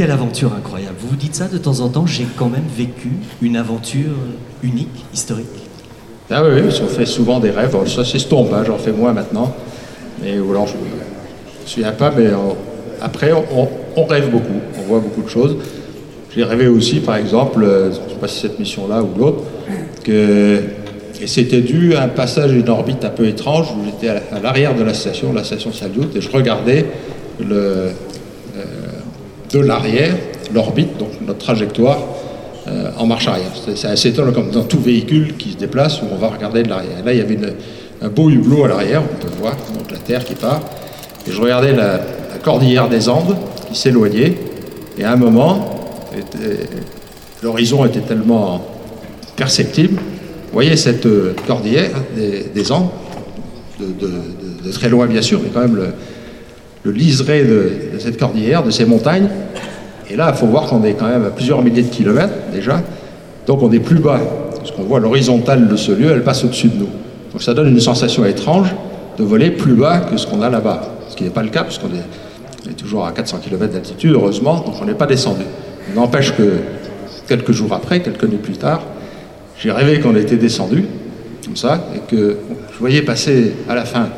Quelle 0.00 0.12
aventure 0.12 0.54
incroyable. 0.54 0.94
Vous 0.98 1.08
vous 1.08 1.16
dites 1.16 1.34
ça 1.34 1.46
de 1.46 1.58
temps 1.58 1.80
en 1.80 1.90
temps, 1.90 2.06
j'ai 2.06 2.24
quand 2.38 2.48
même 2.48 2.64
vécu 2.74 3.10
une 3.42 3.54
aventure 3.54 4.08
euh, 4.12 4.66
unique, 4.66 5.04
historique. 5.12 5.44
ah 6.30 6.42
oui, 6.42 6.62
oui, 6.64 6.80
qu'on 6.80 6.86
fait 6.86 7.04
souvent 7.04 7.38
des 7.38 7.50
rêves. 7.50 7.76
Alors, 7.76 7.86
ça 7.86 8.02
s'estompe, 8.02 8.50
hein, 8.54 8.62
j'en 8.66 8.78
fais 8.78 8.92
moins 8.92 9.12
maintenant. 9.12 9.54
Mais 10.22 10.38
ou 10.38 10.52
alors, 10.52 10.66
je 10.66 10.72
me 10.72 11.66
souviens 11.66 11.92
pas, 11.92 12.14
mais 12.16 12.28
euh, 12.28 12.36
après, 13.02 13.30
on, 13.34 13.44
on- 13.54 13.68
on 13.96 14.04
rêve 14.06 14.30
beaucoup, 14.30 14.60
on 14.78 14.88
voit 14.88 15.00
beaucoup 15.00 15.20
de 15.20 15.28
choses. 15.28 15.56
J'ai 16.34 16.44
rêvé 16.44 16.66
aussi, 16.66 17.00
par 17.00 17.16
exemple, 17.16 17.62
euh, 17.62 17.92
je 17.92 18.00
ne 18.00 18.08
sais 18.08 18.14
pas 18.18 18.28
si 18.28 18.40
cette 18.40 18.58
mission-là 18.58 19.02
ou 19.02 19.18
l'autre, 19.18 19.42
que 20.02 20.60
et 21.20 21.26
c'était 21.26 21.60
dû 21.60 21.94
à 21.94 22.04
un 22.04 22.08
passage 22.08 22.52
d'une 22.52 22.70
orbite 22.70 23.04
un 23.04 23.10
peu 23.10 23.26
étrange 23.26 23.66
où 23.72 23.84
j'étais 23.84 24.08
à 24.08 24.40
l'arrière 24.42 24.74
de 24.74 24.82
la 24.82 24.94
station, 24.94 25.34
la 25.34 25.44
station 25.44 25.74
Salyut, 25.74 26.16
et 26.16 26.22
je 26.22 26.30
regardais 26.30 26.86
le, 27.38 27.90
de 29.52 29.58
l'arrière, 29.58 30.14
l'orbite, 30.54 30.96
donc 30.98 31.08
notre 31.26 31.38
trajectoire, 31.38 31.98
euh, 32.68 32.90
en 32.98 33.06
marche 33.06 33.26
arrière. 33.28 33.50
C'est- 33.74 33.86
assez 33.88 34.08
étonnant 34.10 34.32
comme 34.32 34.50
dans 34.50 34.64
tout 34.64 34.80
véhicule 34.80 35.36
qui 35.36 35.52
se 35.52 35.56
déplace 35.56 36.02
où 36.02 36.06
on 36.12 36.16
va 36.16 36.28
regarder 36.28 36.62
de 36.62 36.68
l'arrière. 36.68 37.04
Là, 37.04 37.12
il 37.12 37.18
y 37.18 37.22
avait 37.22 37.38
un 38.02 38.08
beau 38.08 38.30
hublot 38.30 38.64
à 38.64 38.68
l'arrière, 38.68 39.02
on 39.02 39.22
peut 39.26 39.32
voir, 39.40 39.54
donc 39.76 39.90
la 39.90 39.98
Terre 39.98 40.24
qui 40.24 40.34
part. 40.34 40.60
Et 41.26 41.32
je 41.32 41.40
regardais 41.40 41.74
la, 41.74 42.00
cordillère 42.42 42.88
des 42.88 43.08
Andes 43.08 43.36
qui 43.70 43.78
s'éloignait. 43.78 44.34
Et 44.96 45.04
à 45.04 45.12
un 45.12 45.16
moment, 45.16 45.68
l'horizon 47.42 47.84
était 47.84 48.00
tellement 48.00 48.64
perceptible. 49.36 49.96
Vous 49.96 50.52
voyez 50.54 50.76
cette 50.76 51.06
euh, 51.06 51.34
cordillère 51.46 51.90
des, 52.16 52.46
des 52.54 52.72
Andes, 52.72 52.88
de, 53.78 53.86
de- 53.86 54.06
de- 54.06 54.66
de 54.68 54.72
très 54.72 54.88
loin 54.88 55.06
bien 55.06 55.22
sûr, 55.22 55.40
mais 55.42 55.48
quand 55.52 55.60
même 55.60 55.76
le, 55.76 55.88
le 56.82 56.92
liseré 56.92 57.44
de, 57.44 57.98
cette 57.98 58.18
cordillère, 58.18 58.62
de 58.62 58.70
ces 58.70 58.84
montagnes. 58.84 59.28
Et 60.10 60.16
là, 60.16 60.30
il 60.34 60.38
faut 60.38 60.46
voir 60.46 60.66
qu'on 60.66 60.82
est 60.84 60.94
quand 60.94 61.08
même 61.08 61.24
à 61.24 61.30
plusieurs 61.30 61.62
milliers 61.62 61.82
de 61.82 61.88
kilomètres 61.88 62.34
déjà. 62.52 62.82
Donc 63.46 63.62
on 63.62 63.70
est 63.72 63.80
plus 63.80 63.98
bas. 63.98 64.20
Parce 64.56 64.70
qu'on 64.72 64.82
voit 64.82 65.00
l'horizontale 65.00 65.68
de 65.68 65.76
ce 65.76 65.92
lieu, 65.92 66.10
elle 66.10 66.22
passe 66.22 66.44
au-dessus 66.44 66.68
de 66.68 66.78
nous. 66.78 66.88
Donc 67.32 67.42
ça 67.42 67.54
donne 67.54 67.68
une 67.68 67.80
sensation 67.80 68.24
étrange 68.24 68.74
de 69.18 69.24
voler 69.24 69.50
plus 69.50 69.74
bas 69.74 70.00
que 70.00 70.16
ce 70.16 70.26
qu'on 70.26 70.42
a 70.42 70.50
là-bas. 70.50 70.82
Ce 71.08 71.16
qui 71.16 71.24
n'est 71.24 71.30
pas 71.30 71.42
le 71.42 71.48
cas, 71.50 71.62
parce 71.62 71.78
qu'on 71.78 71.88
est, 71.88 72.04
on 72.66 72.70
est 72.70 72.74
toujours 72.74 73.06
à 73.06 73.12
400 73.12 73.38
km 73.42 73.72
d'altitude, 73.72 74.12
heureusement, 74.12 74.56
donc 74.60 74.74
on 74.80 74.84
n'est 74.84 74.94
pas 74.94 75.06
descendu. 75.06 75.44
N'empêche 75.94 76.34
que 76.36 76.58
quelques 77.28 77.52
jours 77.52 77.72
après, 77.72 78.00
quelques 78.00 78.24
nuits 78.24 78.38
plus 78.38 78.56
tard, 78.56 78.82
j'ai 79.58 79.70
rêvé 79.70 80.00
qu'on 80.00 80.16
était 80.16 80.36
descendu, 80.36 80.84
comme 81.44 81.56
ça, 81.56 81.86
et 81.94 82.00
que 82.10 82.38
je 82.72 82.78
voyais 82.78 83.02
passer 83.02 83.52
à 83.68 83.74
la 83.74 83.84
fin 83.84 84.08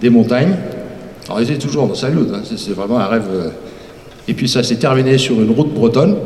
des 0.00 0.10
montagnes. 0.10 0.54
Alors, 1.26 1.38
on 1.38 1.42
était 1.42 1.58
toujours 1.58 1.86
dans 1.88 1.94
Salut, 1.94 2.20
hein, 2.34 2.40
c'est 2.44 2.72
vraiment 2.74 2.98
un 2.98 3.06
rêve. 3.06 3.24
euh, 3.32 3.48
Et 4.28 4.34
puis 4.34 4.48
ça 4.48 4.62
s'est 4.62 4.76
terminé 4.76 5.18
sur 5.18 5.40
une 5.40 5.50
route 5.50 5.72
bretonne. 5.72 6.16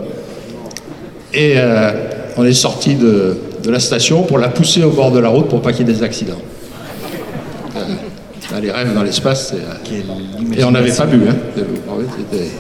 Et 1.35 1.55
euh, 1.57 1.93
on 2.37 2.45
est 2.45 2.53
sorti 2.53 2.95
de, 2.95 3.37
de 3.63 3.71
la 3.71 3.81
station 3.81 4.23
pour 4.23 4.39
la 4.39 4.49
pousser 4.49 4.83
au 4.83 4.91
bord 4.91 5.11
de 5.13 5.19
la 5.19 5.29
route 5.29 5.49
pour 5.49 5.61
pas 5.63 5.73
qu'il 5.73 5.87
y 5.87 5.91
ait 5.91 5.95
des 5.95 6.03
accidents. 6.03 6.41
Euh, 7.77 7.81
là, 8.53 8.61
les 8.61 8.71
rêves 8.71 8.95
dans 8.95 9.03
l'espace, 9.03 9.53
c'est. 9.53 9.99
Et 10.59 10.65
on 10.65 10.71
n'avait 10.71 10.93
pas 10.93 11.07
bu, 11.07 11.21
hein. 11.29 11.37
En 11.91 11.97
fait, 11.99 12.07
C'était 12.17 12.51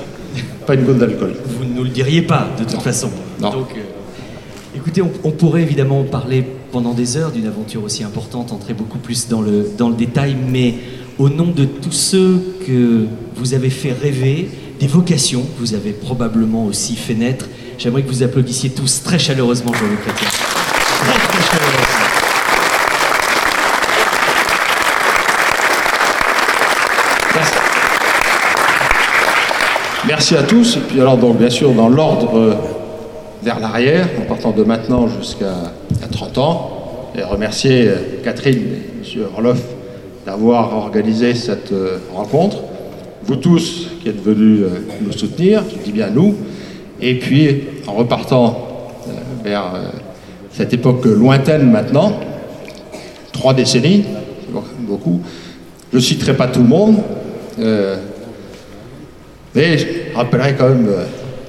pas 0.66 0.74
une 0.74 0.84
goutte 0.84 0.98
d'alcool. 0.98 1.34
Vous 1.46 1.64
ne 1.64 1.72
nous 1.74 1.84
le 1.84 1.90
diriez 1.90 2.22
pas, 2.22 2.48
de 2.58 2.64
toute 2.64 2.82
façon. 2.82 3.10
Non. 3.40 3.50
Donc, 3.50 3.68
euh, 3.76 4.76
écoutez, 4.76 5.00
on, 5.02 5.10
on 5.24 5.30
pourrait 5.30 5.62
évidemment 5.62 6.04
parler 6.04 6.44
pendant 6.70 6.92
des 6.92 7.16
heures 7.16 7.30
d'une 7.30 7.46
aventure 7.46 7.82
aussi 7.82 8.04
importante, 8.04 8.52
entrer 8.52 8.74
beaucoup 8.74 8.98
plus 8.98 9.28
dans 9.28 9.40
le, 9.40 9.66
dans 9.78 9.88
le 9.88 9.94
détail, 9.96 10.36
mais 10.50 10.74
au 11.18 11.28
nom 11.28 11.46
de 11.46 11.64
tous 11.64 11.92
ceux 11.92 12.40
que 12.66 13.06
vous 13.34 13.54
avez 13.54 13.70
fait 13.70 13.92
rêver, 13.92 14.48
des 14.78 14.86
vocations 14.86 15.42
que 15.42 15.60
vous 15.60 15.74
avez 15.74 15.92
probablement 15.92 16.66
aussi 16.66 16.94
fait 16.94 17.14
naître, 17.14 17.46
J'aimerais 17.78 18.02
que 18.02 18.08
vous 18.08 18.24
applaudissiez 18.24 18.70
tous 18.70 19.04
très 19.04 19.20
chaleureusement 19.20 19.72
Jean-Luc 19.72 20.00
Chrétien. 20.02 20.28
Très 20.28 21.12
très 21.12 21.42
chaleureusement. 21.44 21.84
Merci. 30.08 30.36
À 30.36 30.42
tous. 30.42 30.76
Et 30.76 30.80
puis 30.80 31.00
alors 31.00 31.18
donc 31.18 31.38
bien 31.38 31.50
sûr 31.50 31.70
dans 31.70 31.88
l'ordre 31.88 32.36
euh, 32.36 32.54
vers 33.44 33.60
l'arrière, 33.60 34.08
en 34.20 34.24
partant 34.24 34.50
de 34.50 34.64
maintenant 34.64 35.06
jusqu'à 35.06 35.52
à 36.02 36.08
30 36.10 36.38
ans, 36.38 37.12
et 37.16 37.22
remercier 37.22 37.86
euh, 37.86 37.96
Catherine 38.24 38.56
et 38.56 39.18
M. 39.18 39.26
Orloff 39.36 39.60
d'avoir 40.28 40.76
organisé 40.76 41.34
cette 41.34 41.72
euh, 41.72 41.96
rencontre. 42.14 42.58
Vous 43.24 43.36
tous 43.36 43.88
qui 44.02 44.10
êtes 44.10 44.22
venus 44.22 44.60
euh, 44.62 44.80
nous 45.00 45.10
soutenir, 45.10 45.62
je 45.70 45.82
dis 45.82 45.90
bien 45.90 46.10
nous, 46.10 46.34
et 47.00 47.18
puis 47.18 47.62
en 47.86 47.94
repartant 47.94 48.58
euh, 49.08 49.12
vers 49.42 49.72
cette 50.52 50.74
époque 50.74 51.06
lointaine 51.06 51.70
maintenant, 51.70 52.12
trois 53.32 53.54
décennies, 53.54 54.04
beaucoup, 54.80 55.22
je 55.92 55.96
ne 55.96 56.02
citerai 56.02 56.34
pas 56.34 56.48
tout 56.48 56.60
le 56.60 56.68
monde, 56.68 56.96
mais 59.54 59.78
je 59.78 59.86
rappellerai 60.14 60.56
quand 60.58 60.68
même 60.68 60.88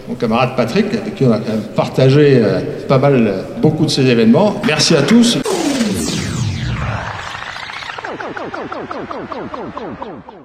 mon 0.08 0.16
camarade 0.16 0.52
Patrick, 0.56 0.86
avec 0.94 1.16
qui 1.16 1.26
on 1.26 1.32
a 1.32 1.40
quand 1.40 1.52
même 1.52 1.68
partagé 1.76 2.42
pas 2.88 2.98
mal, 2.98 3.34
beaucoup 3.62 3.86
de 3.86 3.92
ces 3.92 4.06
événements. 4.06 4.56
Merci 4.66 4.96
à 4.96 5.02
tous. 5.02 5.40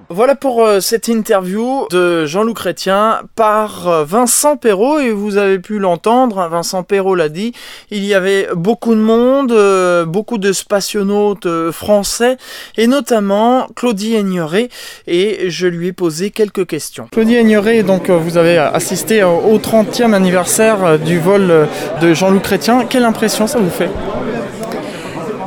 Voilà 0.09 0.35
pour 0.35 0.63
euh, 0.63 0.81
cette 0.81 1.07
interview 1.07 1.87
de 1.89 2.27
Jean-Loup 2.27 2.53
Chrétien 2.53 3.21
par 3.35 3.87
euh, 3.87 4.03
Vincent 4.03 4.55
Perrault 4.55 4.99
et 4.99 5.09
vous 5.09 5.37
avez 5.37 5.57
pu 5.57 5.79
l'entendre, 5.79 6.37
hein, 6.39 6.47
Vincent 6.47 6.83
Perrault 6.83 7.15
l'a 7.15 7.27
dit, 7.27 7.53
il 7.89 8.05
y 8.05 8.13
avait 8.13 8.47
beaucoup 8.53 8.93
de 8.93 8.99
monde, 8.99 9.51
euh, 9.51 10.05
beaucoup 10.05 10.37
de 10.37 10.53
spationautes 10.53 11.47
français 11.71 12.37
et 12.77 12.85
notamment 12.85 13.65
Claudie 13.75 14.13
Aigneret 14.13 14.69
et 15.07 15.49
je 15.49 15.65
lui 15.65 15.87
ai 15.87 15.93
posé 15.93 16.29
quelques 16.29 16.67
questions. 16.67 17.07
Claudie 17.11 17.35
Aigneret, 17.35 17.81
donc 17.81 18.11
vous 18.11 18.37
avez 18.37 18.59
assisté 18.59 19.23
au 19.23 19.35
au 19.45 19.57
30e 19.57 20.13
anniversaire 20.13 20.99
du 20.99 21.19
vol 21.19 21.67
de 22.01 22.13
Jean-Loup 22.13 22.41
Chrétien, 22.41 22.85
quelle 22.87 23.05
impression 23.05 23.47
ça 23.47 23.57
vous 23.57 23.69
fait? 23.69 23.89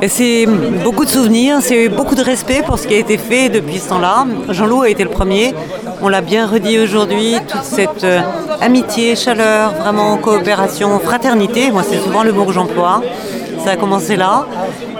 C'est 0.07 0.45
beaucoup 0.83 1.03
de 1.03 1.09
souvenirs, 1.09 1.57
c'est 1.61 1.89
beaucoup 1.89 2.15
de 2.15 2.23
respect 2.23 2.63
pour 2.65 2.79
ce 2.79 2.87
qui 2.87 2.93
a 2.93 2.97
été 2.97 3.17
fait 3.17 3.49
depuis 3.49 3.79
ce 3.79 3.89
temps-là. 3.89 4.25
Jean-Loup 4.49 4.83
a 4.83 4.89
été 4.89 5.03
le 5.03 5.09
premier. 5.09 5.53
On 6.01 6.07
l'a 6.07 6.21
bien 6.21 6.47
redit 6.47 6.79
aujourd'hui, 6.79 7.35
toute 7.45 7.63
cette 7.63 8.05
euh, 8.05 8.21
amitié, 8.61 9.17
chaleur, 9.17 9.73
vraiment 9.73 10.15
coopération, 10.17 10.97
fraternité. 10.99 11.71
Moi, 11.71 11.83
c'est 11.83 11.97
souvent 11.97 12.23
le 12.23 12.31
mot 12.31 12.45
que 12.45 12.53
j'emploie. 12.53 13.01
Ça 13.65 13.71
a 13.71 13.75
commencé 13.75 14.15
là. 14.15 14.45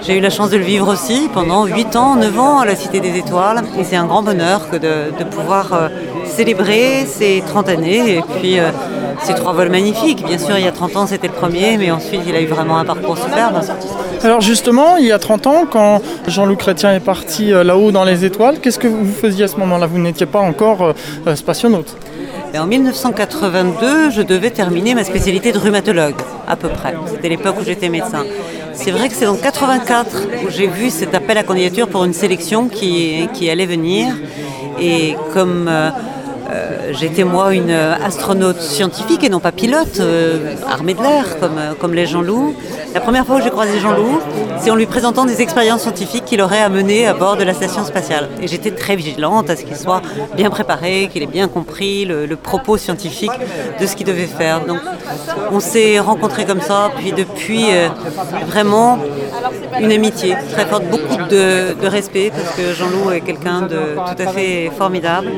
J'ai 0.02 0.18
eu 0.18 0.20
la 0.20 0.28
chance 0.28 0.50
de 0.50 0.58
le 0.58 0.64
vivre 0.64 0.92
aussi 0.92 1.30
pendant 1.32 1.64
8 1.64 1.96
ans, 1.96 2.16
9 2.16 2.38
ans 2.38 2.58
à 2.58 2.66
la 2.66 2.76
Cité 2.76 3.00
des 3.00 3.16
Étoiles. 3.16 3.62
Et 3.78 3.84
c'est 3.84 3.96
un 3.96 4.04
grand 4.04 4.22
bonheur 4.22 4.68
que 4.70 4.76
de, 4.76 5.24
pouvoir 5.24 5.72
euh, 5.72 5.88
célébrer 6.26 7.06
ces 7.06 7.42
30 7.46 7.70
années 7.70 8.16
et 8.16 8.22
puis 8.38 8.58
euh, 8.58 8.70
ces 9.22 9.34
trois 9.34 9.52
vols 9.52 9.70
magnifiques. 9.70 10.24
Bien 10.24 10.38
sûr, 10.38 10.58
il 10.58 10.64
y 10.64 10.68
a 10.68 10.72
30 10.72 10.96
ans, 10.96 11.06
c'était 11.06 11.28
le 11.28 11.32
premier, 11.32 11.76
mais 11.76 11.90
ensuite, 11.90 12.22
il 12.26 12.34
a 12.34 12.40
eu 12.40 12.46
vraiment 12.46 12.78
un 12.78 12.84
parcours 12.84 13.18
superbe. 13.18 13.60
Alors 14.22 14.40
justement, 14.40 14.96
il 14.96 15.06
y 15.06 15.12
a 15.12 15.18
30 15.18 15.46
ans, 15.46 15.64
quand 15.70 16.00
Jean-Luc 16.26 16.58
Chrétien 16.58 16.94
est 16.94 17.00
parti 17.00 17.52
euh, 17.52 17.64
là-haut 17.64 17.90
dans 17.90 18.04
les 18.04 18.24
étoiles, 18.24 18.60
qu'est-ce 18.60 18.78
que 18.78 18.88
vous 18.88 19.12
faisiez 19.12 19.44
à 19.44 19.48
ce 19.48 19.56
moment-là? 19.56 19.86
Vous 19.86 19.98
n'étiez 19.98 20.26
pas 20.26 20.40
encore 20.40 20.82
euh, 20.82 20.92
euh, 21.26 21.36
spationaute? 21.36 21.96
Et 22.52 22.58
en 22.58 22.66
1982, 22.66 24.10
je 24.10 24.22
devais 24.22 24.50
terminer 24.50 24.94
ma 24.94 25.04
spécialité 25.04 25.52
de 25.52 25.58
rhumatologue, 25.58 26.16
à 26.48 26.56
peu 26.56 26.68
près. 26.68 26.94
C'était 27.06 27.28
l'époque 27.28 27.56
où 27.60 27.64
j'étais 27.64 27.88
médecin. 27.88 28.24
C'est 28.74 28.90
vrai 28.90 29.08
que 29.08 29.14
c'est 29.14 29.26
en 29.26 29.36
84 29.36 30.26
où 30.44 30.50
j'ai 30.50 30.66
vu 30.66 30.90
cet 30.90 31.14
appel 31.14 31.38
à 31.38 31.42
candidature 31.42 31.88
pour 31.88 32.04
une 32.04 32.12
sélection 32.12 32.68
qui, 32.68 33.28
qui 33.34 33.50
allait 33.50 33.66
venir. 33.66 34.14
Et 34.80 35.16
comme 35.32 35.66
euh, 35.68 35.90
euh, 36.52 36.92
j'étais 36.92 37.24
moi 37.24 37.54
une 37.54 37.70
astronaute 37.70 38.60
scientifique 38.60 39.24
et 39.24 39.28
non 39.28 39.40
pas 39.40 39.52
pilote, 39.52 40.00
euh, 40.00 40.54
armée 40.68 40.94
de 40.94 41.02
l'air, 41.02 41.38
comme, 41.38 41.58
euh, 41.58 41.72
comme 41.78 41.94
les 41.94 42.06
Jean-Loup, 42.06 42.54
la 42.92 43.00
première 43.00 43.24
fois 43.24 43.38
que 43.38 43.44
j'ai 43.44 43.50
croisé 43.50 43.78
Jean-Loup, 43.78 44.18
c'est 44.58 44.70
en 44.70 44.74
lui 44.74 44.86
présentant 44.86 45.24
des 45.24 45.40
expériences 45.42 45.82
scientifiques 45.82 46.24
qu'il 46.24 46.42
aurait 46.42 46.60
à 46.60 46.68
mener 46.68 47.06
à 47.06 47.14
bord 47.14 47.36
de 47.36 47.44
la 47.44 47.54
station 47.54 47.84
spatiale. 47.84 48.28
Et 48.42 48.48
j'étais 48.48 48.72
très 48.72 48.96
vigilante 48.96 49.48
à 49.48 49.54
ce 49.54 49.64
qu'il 49.64 49.76
soit 49.76 50.02
bien 50.36 50.50
préparé, 50.50 51.08
qu'il 51.12 51.22
ait 51.22 51.26
bien 51.26 51.46
compris 51.46 52.04
le, 52.04 52.26
propos 52.36 52.78
scientifique 52.78 53.30
de 53.80 53.86
ce 53.86 53.94
qu'il 53.94 54.06
devait 54.06 54.26
faire. 54.26 54.64
Donc 54.66 54.80
on 55.52 55.60
s'est 55.60 56.00
rencontrés 56.00 56.44
comme 56.46 56.60
ça, 56.60 56.90
puis 56.96 57.12
depuis 57.12 57.66
euh, 57.70 57.88
vraiment 58.46 58.98
une 59.78 59.92
amitié 59.92 60.34
très 60.52 60.66
forte, 60.66 60.84
beaucoup 60.86 61.16
de, 61.28 61.74
de 61.80 61.86
respect 61.86 62.32
parce 62.34 62.56
que 62.56 62.72
Jean-Loup 62.74 63.12
est 63.12 63.20
quelqu'un 63.20 63.62
de 63.62 63.94
tout 63.94 64.22
à 64.22 64.32
fait 64.32 64.70
formidable. 64.76 65.30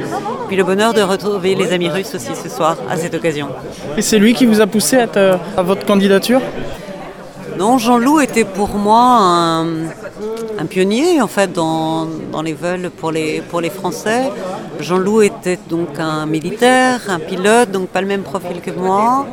Puis 0.48 0.57
le 0.57 0.64
bonheur 0.64 0.94
de 0.94 1.02
retrouver 1.05 1.55
les 1.55 1.73
amis 1.73 1.88
russes 1.88 2.15
aussi 2.15 2.35
ce 2.35 2.49
soir 2.49 2.77
à 2.88 2.97
cette 2.97 3.15
occasion. 3.15 3.49
Et 3.97 4.03
c'est 4.03 4.19
lui 4.19 4.35
qui 4.35 4.47
vous 4.47 4.61
a 4.61 4.67
poussé 4.67 4.99
à, 4.99 5.62
votre 5.62 5.85
candidature? 5.87 6.41
Non, 7.59 7.79
Jean-Loup 7.79 8.21
était 8.21 8.45
pour 8.45 8.71
moi 8.77 9.01
un, 9.01 9.67
un 10.59 10.67
pionnier 10.67 11.21
en 11.21 11.27
fait 11.27 11.53
dans, 11.53 12.07
dans 12.31 12.43
les 12.43 12.55
vols 12.55 12.91
pour 12.91 13.12
les, 13.12 13.41
pour 13.41 13.61
les 13.61 13.71
Français. 13.71 14.31
Jean-Loup 14.81 15.23
était 15.23 15.59
donc 15.69 15.99
un 15.99 16.27
militaire, 16.27 17.01
un 17.09 17.19
pilote, 17.19 17.71
donc 17.71 17.88
pas 17.88 18.01
le 18.01 18.07
même 18.07 18.23
profil 18.23 18.61
que 18.61 18.71
moi. 18.71 19.27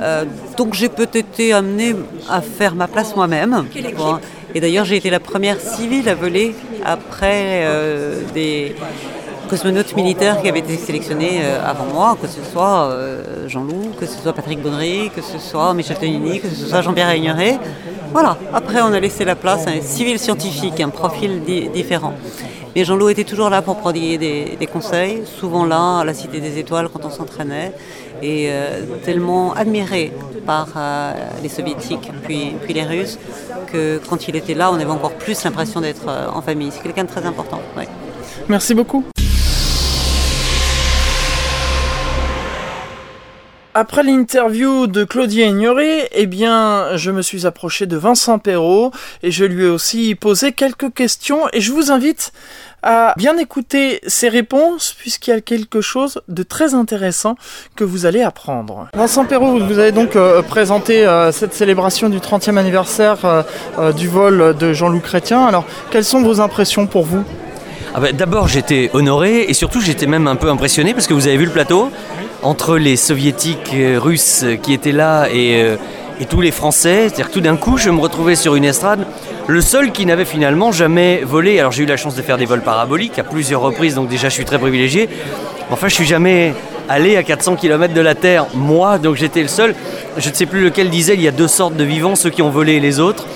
Euh, 0.00 0.24
donc 0.56 0.74
j'ai 0.74 0.88
peut-être 0.88 1.16
été 1.16 1.52
amenée 1.52 1.96
à 2.28 2.40
faire 2.40 2.74
ma 2.74 2.86
place 2.86 3.16
moi-même. 3.16 3.66
Et 4.54 4.60
d'ailleurs 4.60 4.84
j'ai 4.84 4.96
été 4.96 5.10
la 5.10 5.20
première 5.20 5.60
civile 5.60 6.08
à 6.08 6.14
voler 6.14 6.54
après 6.84 7.64
euh, 7.64 8.20
des 8.32 8.74
cosmonautes 9.48 9.96
militaires 9.96 10.40
qui 10.40 10.48
avaient 10.48 10.58
été 10.60 10.76
sélectionnés 10.76 11.40
euh, 11.42 11.60
avant 11.64 11.86
moi, 11.86 12.16
que 12.20 12.28
ce 12.28 12.40
soit 12.52 12.90
euh, 12.90 13.48
Jean-Loup, 13.48 13.92
que 13.98 14.06
ce 14.06 14.18
soit 14.18 14.32
Patrick 14.32 14.62
Bonnery, 14.62 15.10
que 15.14 15.22
ce 15.22 15.38
soit 15.38 15.72
Michel 15.74 15.96
Tonini, 15.96 16.40
que 16.40 16.48
ce 16.48 16.66
soit 16.66 16.82
Jean-Pierre 16.82 17.10
Aigneret. 17.10 17.58
Voilà, 18.12 18.36
après 18.52 18.80
on 18.82 18.92
a 18.92 19.00
laissé 19.00 19.24
la 19.24 19.34
place 19.34 19.66
à 19.66 19.70
un 19.70 19.80
civil 19.80 20.18
scientifique, 20.18 20.80
un 20.80 20.90
profil 20.90 21.42
di- 21.42 21.68
différent. 21.68 22.12
Mais 22.76 22.84
Jean-Loup 22.84 23.08
était 23.08 23.24
toujours 23.24 23.50
là 23.50 23.62
pour 23.62 23.76
prodiguer 23.76 24.18
des, 24.58 24.66
conseils, 24.66 25.22
souvent 25.40 25.64
là 25.64 26.00
à 26.00 26.04
la 26.04 26.14
Cité 26.14 26.40
des 26.40 26.58
Étoiles 26.58 26.88
quand 26.92 27.04
on 27.04 27.10
s'entraînait, 27.10 27.72
et 28.22 28.48
euh, 28.50 28.82
tellement 29.04 29.54
admiré 29.54 30.12
par 30.46 30.68
les 31.42 31.48
Soviétiques 31.48 32.10
puis, 32.24 32.54
les 32.68 32.84
Russes 32.84 33.18
que 33.70 34.00
quand 34.08 34.28
il 34.28 34.36
était 34.36 34.54
là, 34.54 34.70
on 34.70 34.76
avait 34.76 34.86
encore 34.86 35.12
plus 35.12 35.42
l'impression 35.44 35.80
d'être 35.80 36.06
en 36.34 36.40
famille. 36.40 36.70
C'est 36.72 36.82
quelqu'un 36.82 37.04
de 37.04 37.08
très 37.10 37.24
important. 37.26 37.60
Merci 38.48 38.74
beaucoup. 38.74 39.04
Après 43.74 44.02
l'interview 44.02 44.86
de 44.86 45.04
Claudie 45.04 45.42
Ignoré, 45.42 46.08
eh 46.12 46.26
bien, 46.26 46.96
je 46.96 47.10
me 47.10 47.22
suis 47.22 47.46
approché 47.46 47.86
de 47.86 47.96
Vincent 47.96 48.38
Perrault 48.38 48.92
et 49.22 49.30
je 49.30 49.44
lui 49.44 49.64
ai 49.64 49.68
aussi 49.68 50.14
posé 50.14 50.52
quelques 50.52 50.92
questions 50.94 51.42
et 51.52 51.60
je 51.60 51.70
vous 51.72 51.92
invite 51.92 52.32
à 52.82 53.12
bien 53.16 53.36
écouter 53.36 54.00
ses 54.06 54.28
réponses 54.28 54.94
puisqu'il 54.98 55.30
y 55.30 55.34
a 55.34 55.40
quelque 55.40 55.80
chose 55.80 56.22
de 56.28 56.42
très 56.42 56.74
intéressant 56.74 57.36
que 57.76 57.84
vous 57.84 58.06
allez 58.06 58.22
apprendre. 58.22 58.88
Vincent 58.94 59.26
Perrault, 59.26 59.58
vous 59.58 59.78
avez 59.78 59.92
donc 59.92 60.16
euh, 60.16 60.42
présenté 60.42 61.06
euh, 61.06 61.30
cette 61.30 61.52
célébration 61.52 62.08
du 62.08 62.18
30e 62.18 62.56
anniversaire 62.56 63.44
euh, 63.78 63.92
du 63.92 64.08
vol 64.08 64.56
de 64.56 64.72
Jean-Loup 64.72 65.00
Chrétien. 65.00 65.44
Alors, 65.44 65.66
quelles 65.90 66.04
sont 66.04 66.22
vos 66.22 66.40
impressions 66.40 66.86
pour 66.86 67.04
vous? 67.04 67.22
Ah 67.98 68.00
bah, 68.00 68.12
D'abord, 68.12 68.46
j'étais 68.46 68.90
honoré 68.92 69.46
et 69.48 69.54
surtout, 69.54 69.80
j'étais 69.80 70.06
même 70.06 70.28
un 70.28 70.36
peu 70.36 70.48
impressionné 70.48 70.94
parce 70.94 71.08
que 71.08 71.14
vous 71.14 71.26
avez 71.26 71.36
vu 71.36 71.46
le 71.46 71.50
plateau 71.50 71.90
entre 72.44 72.78
les 72.78 72.94
soviétiques 72.94 73.72
euh, 73.74 73.98
russes 73.98 74.44
qui 74.62 74.72
étaient 74.72 74.92
là 74.92 75.26
et, 75.32 75.60
euh, 75.60 75.74
et 76.20 76.26
tous 76.26 76.40
les 76.40 76.52
Français. 76.52 77.08
C'est-à-dire 77.08 77.32
tout 77.32 77.40
d'un 77.40 77.56
coup, 77.56 77.76
je 77.76 77.90
me 77.90 77.98
retrouvais 77.98 78.36
sur 78.36 78.54
une 78.54 78.64
estrade, 78.64 79.04
le 79.48 79.60
seul 79.60 79.90
qui 79.90 80.06
n'avait 80.06 80.24
finalement 80.24 80.70
jamais 80.70 81.22
volé. 81.24 81.58
Alors, 81.58 81.72
j'ai 81.72 81.82
eu 81.82 81.86
la 81.86 81.96
chance 81.96 82.14
de 82.14 82.22
faire 82.22 82.38
des 82.38 82.44
vols 82.44 82.62
paraboliques 82.62 83.18
à 83.18 83.24
plusieurs 83.24 83.62
reprises, 83.62 83.96
donc 83.96 84.08
déjà, 84.08 84.28
je 84.28 84.34
suis 84.34 84.44
très 84.44 84.60
privilégié. 84.60 85.08
Enfin, 85.72 85.88
je 85.88 85.94
suis 85.94 86.06
jamais 86.06 86.54
allé 86.88 87.16
à 87.16 87.24
400 87.24 87.56
km 87.56 87.94
de 87.94 88.00
la 88.00 88.14
Terre, 88.14 88.46
moi, 88.54 88.98
donc 88.98 89.16
j'étais 89.16 89.42
le 89.42 89.48
seul. 89.48 89.74
Je 90.16 90.28
ne 90.28 90.34
sais 90.34 90.46
plus 90.46 90.62
lequel 90.62 90.88
disait, 90.88 91.14
il 91.14 91.22
y 91.22 91.26
a 91.26 91.32
deux 91.32 91.48
sortes 91.48 91.74
de 91.74 91.82
vivants, 91.82 92.14
ceux 92.14 92.30
qui 92.30 92.42
ont 92.42 92.50
volé 92.50 92.74
et 92.74 92.80
les 92.80 93.00
autres. 93.00 93.26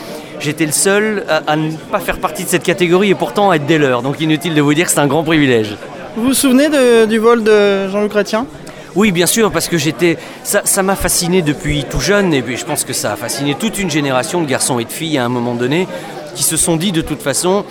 J'étais 0.43 0.67
le 0.67 0.73
seul 0.73 1.25
à, 1.29 1.43
à 1.53 1.57
ne 1.57 1.71
pas 1.73 2.01
faire 2.01 2.19
partie 2.19 2.45
de 2.45 2.49
cette 2.49 2.65
catégorie 2.65 3.11
et 3.11 3.15
pourtant 3.15 3.51
à 3.51 3.57
être 3.57 3.67
des 3.67 3.79
leurs. 3.79 4.03
Donc 4.03 4.21
inutile 4.21 4.55
de 4.55 4.61
vous 4.61 4.75
dire 4.75 4.87
que 4.87 4.93
c'est 4.93 4.99
un 4.99 5.07
grand 5.07 5.23
privilège. 5.23 5.77
Vous 6.17 6.25
vous 6.25 6.35
souvenez 6.35 6.69
de- 6.69 7.07
du 7.07 7.19
vol 7.19 7.43
de 7.45 7.89
Jean-Luc 7.89 8.11
Chrétien? 8.11 8.47
Oui, 8.95 9.11
bien 9.13 9.27
sûr, 9.27 9.51
parce 9.51 9.69
que 9.69 9.79
j'étais. 9.79 10.19
Ça 10.43 10.83
m'a 10.83 10.97
fasciné 10.97 11.41
depuis 11.41 11.85
tout 11.89 12.01
jeune, 12.01 12.35
et 12.35 12.43
puis 12.43 12.57
je 12.59 12.65
pense 12.67 12.85
que 12.85 12.93
ça 12.93 13.13
a 13.13 13.17
fasciné 13.17 13.55
toute 13.55 13.79
une 13.79 13.89
génération 13.91 14.43
de 14.43 14.47
garçons 14.47 14.79
et 14.79 14.85
de 14.85 14.91
filles 14.93 15.17
à 15.17 15.25
un 15.25 15.31
moment 15.31 15.55
donné, 15.55 15.87
qui 16.35 16.43
se 16.43 16.57
sont 16.59 16.77
dit 16.77 16.93
de 16.93 17.01
toute 17.01 17.23
façon, 17.23 17.65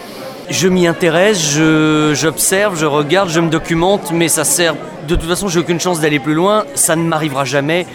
je 0.49 0.67
m'y 0.67 0.87
intéresse, 0.87 1.39
je- 1.51 2.13
j'observe, 2.15 2.79
je, 2.79 2.87
regarde, 2.87 3.29
je 3.29 3.39
me 3.39 3.49
documente, 3.49 4.11
mais 4.11 4.29
ça 4.29 4.43
sert. 4.43 4.73
De 5.07 5.15
toute 5.15 5.27
façon, 5.29 5.47
j'ai 5.47 5.59
aucune 5.59 5.79
chance 5.79 5.99
d'aller 5.99 6.19
plus 6.19 6.33
loin, 6.33 6.63
ça 6.73 6.95
ne 6.95 7.03
m'arrivera 7.03 7.45
jamais. 7.45 7.85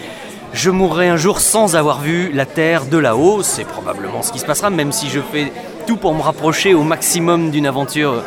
Je 0.57 0.71
mourrai 0.71 1.07
un 1.07 1.17
jour 1.17 1.39
sans 1.39 1.75
avoir 1.75 2.01
vu 2.01 2.31
la 2.33 2.47
Terre 2.47 2.85
de 2.85 2.97
là-haut. 2.97 3.43
C'est 3.43 3.63
probablement 3.63 4.23
ce 4.23 4.31
qui 4.31 4.39
se 4.39 4.45
passera, 4.45 4.71
même 4.71 4.91
si 4.91 5.07
je 5.07 5.19
fais 5.19 5.51
tout 5.85 5.97
pour 5.97 6.15
me 6.15 6.21
rapprocher 6.21 6.73
au 6.73 6.81
maximum 6.81 7.51
d'une 7.51 7.67
aventure 7.67 8.23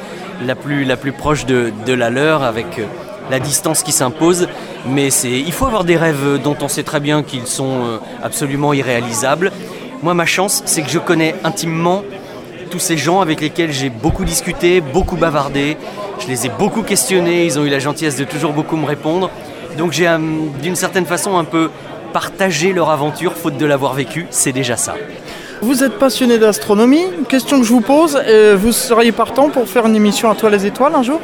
la 0.46 0.54
plus, 0.54 0.84
la 0.84 0.96
plus 0.96 1.10
proche 1.10 1.44
de, 1.44 1.72
la 1.92 2.08
leur, 2.08 2.44
avec 2.44 2.78
euh, 2.78 2.84
la 3.32 3.40
distance 3.40 3.82
qui 3.82 3.90
s'impose. 3.90 4.46
Mais 4.86 5.08
il 5.08 5.52
faut 5.52 5.66
avoir 5.66 5.82
des 5.82 5.96
rêves 5.96 6.40
dont 6.42 6.56
on 6.60 6.68
sait 6.68 6.84
très 6.84 7.00
bien 7.00 7.24
qu'ils 7.24 7.48
sont 7.48 7.84
euh, 7.84 7.98
absolument 8.22 8.72
irréalisables. 8.72 9.50
Moi, 10.04 10.14
ma 10.14 10.24
chance, 10.24 10.62
c'est 10.66 10.82
que 10.82 10.90
je 10.90 11.00
connais 11.00 11.34
intimement 11.42 12.04
tous 12.70 12.78
ces 12.78 12.96
gens 12.96 13.20
avec 13.20 13.40
lesquels 13.40 13.72
j'ai 13.72 13.90
beaucoup 13.90 14.24
discuté, 14.24 14.80
beaucoup 14.80 15.16
bavardé. 15.16 15.76
Je 16.20 16.28
les 16.28 16.46
ai 16.46 16.48
beaucoup 16.48 16.82
questionnés, 16.82 17.44
ils 17.44 17.58
ont 17.58 17.64
eu 17.64 17.70
la 17.70 17.80
gentillesse 17.80 18.16
de 18.16 18.24
toujours 18.24 18.52
beaucoup 18.52 18.76
me 18.76 18.86
répondre. 18.86 19.30
Donc 19.76 19.92
j'ai 19.92 20.08
d'une 20.62 20.76
certaine 20.76 21.06
façon 21.06 21.36
un 21.36 21.44
peu 21.44 21.70
partagé 22.12 22.72
leur 22.72 22.90
aventure, 22.90 23.32
faute 23.34 23.56
de 23.56 23.66
l'avoir 23.66 23.94
vécu, 23.94 24.26
c'est 24.30 24.52
déjà 24.52 24.76
ça. 24.76 24.94
Vous 25.62 25.84
êtes 25.84 25.98
passionné 25.98 26.38
d'astronomie, 26.38 27.04
question 27.28 27.58
que 27.58 27.66
je 27.66 27.72
vous 27.72 27.82
pose, 27.82 28.18
euh, 28.26 28.56
vous 28.58 28.72
seriez 28.72 29.12
partant 29.12 29.50
pour 29.50 29.68
faire 29.68 29.86
une 29.86 29.96
émission 29.96 30.30
à 30.30 30.34
toi 30.34 30.48
les 30.50 30.64
étoiles 30.64 30.94
un 30.94 31.02
jour? 31.02 31.20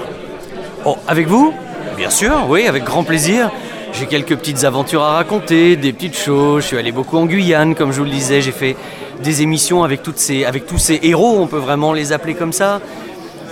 Oh, 0.85 0.97
avec 1.09 1.27
vous? 1.27 1.55
Bien 1.97 2.11
sûr, 2.11 2.47
oui, 2.49 2.67
avec 2.67 2.85
grand 2.85 3.03
plaisir. 3.03 3.51
J'ai 3.93 4.07
quelques 4.07 4.37
petites 4.37 4.65
aventures 4.65 5.03
à 5.03 5.13
raconter, 5.13 5.77
des 5.77 5.95
petites 5.95 6.19
choses. 6.19 6.63
Je 6.63 6.67
suis 6.69 6.77
allé 6.77 6.93
beaucoup 6.93 7.17
en 7.17 7.25
Guyane, 7.25 7.75
comme 7.75 7.93
je 7.93 7.99
vous 7.99 8.05
le 8.05 8.11
disais. 8.11 8.43
J'ai 8.43 8.53
fait 8.53 8.77
des 9.23 9.41
émissions 9.41 9.83
avec, 9.83 10.03
toutes 10.03 10.19
ces, 10.19 10.45
avec 10.45 10.67
tous 10.67 10.79
ces 10.79 11.01
héros, 11.03 11.39
on 11.41 11.47
peut 11.47 11.57
vraiment 11.57 11.95
les 11.95 12.13
appeler 12.13 12.35
comme 12.35 12.53
ça. 12.53 12.81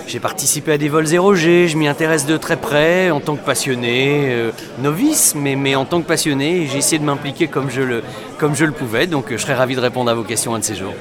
J'ai 0.06 0.20
participé 0.20 0.72
à 0.72 0.78
des 0.78 0.88
vols 0.88 1.06
0G, 1.06 1.66
je 1.66 1.76
m'y 1.76 1.88
intéresse 1.88 2.26
de 2.26 2.36
très 2.36 2.56
près 2.56 3.10
en 3.10 3.20
tant 3.20 3.36
que 3.36 3.44
passionné, 3.44 4.26
euh, 4.28 4.50
novice, 4.82 5.34
mais, 5.34 5.56
mais 5.56 5.74
en 5.74 5.84
tant 5.86 6.00
que 6.02 6.06
passionné, 6.06 6.66
j'ai 6.70 6.78
essayé 6.78 6.98
de 6.98 7.04
m'impliquer 7.04 7.48
comme, 7.48 7.70
je 7.70 7.80
le, 7.80 8.02
comme 8.38 8.54
je 8.54 8.64
le 8.64 8.72
pouvais, 8.72 9.06
donc 9.06 9.26
je 9.30 9.36
serais 9.38 9.54
ravi 9.54 9.74
de 9.74 9.80
répondre 9.80 10.10
à 10.10 10.14
vos 10.14 10.22
questions 10.22 10.54
un 10.54 10.58
de 10.58 10.64
ces 10.64 10.74
jours. 10.74 10.92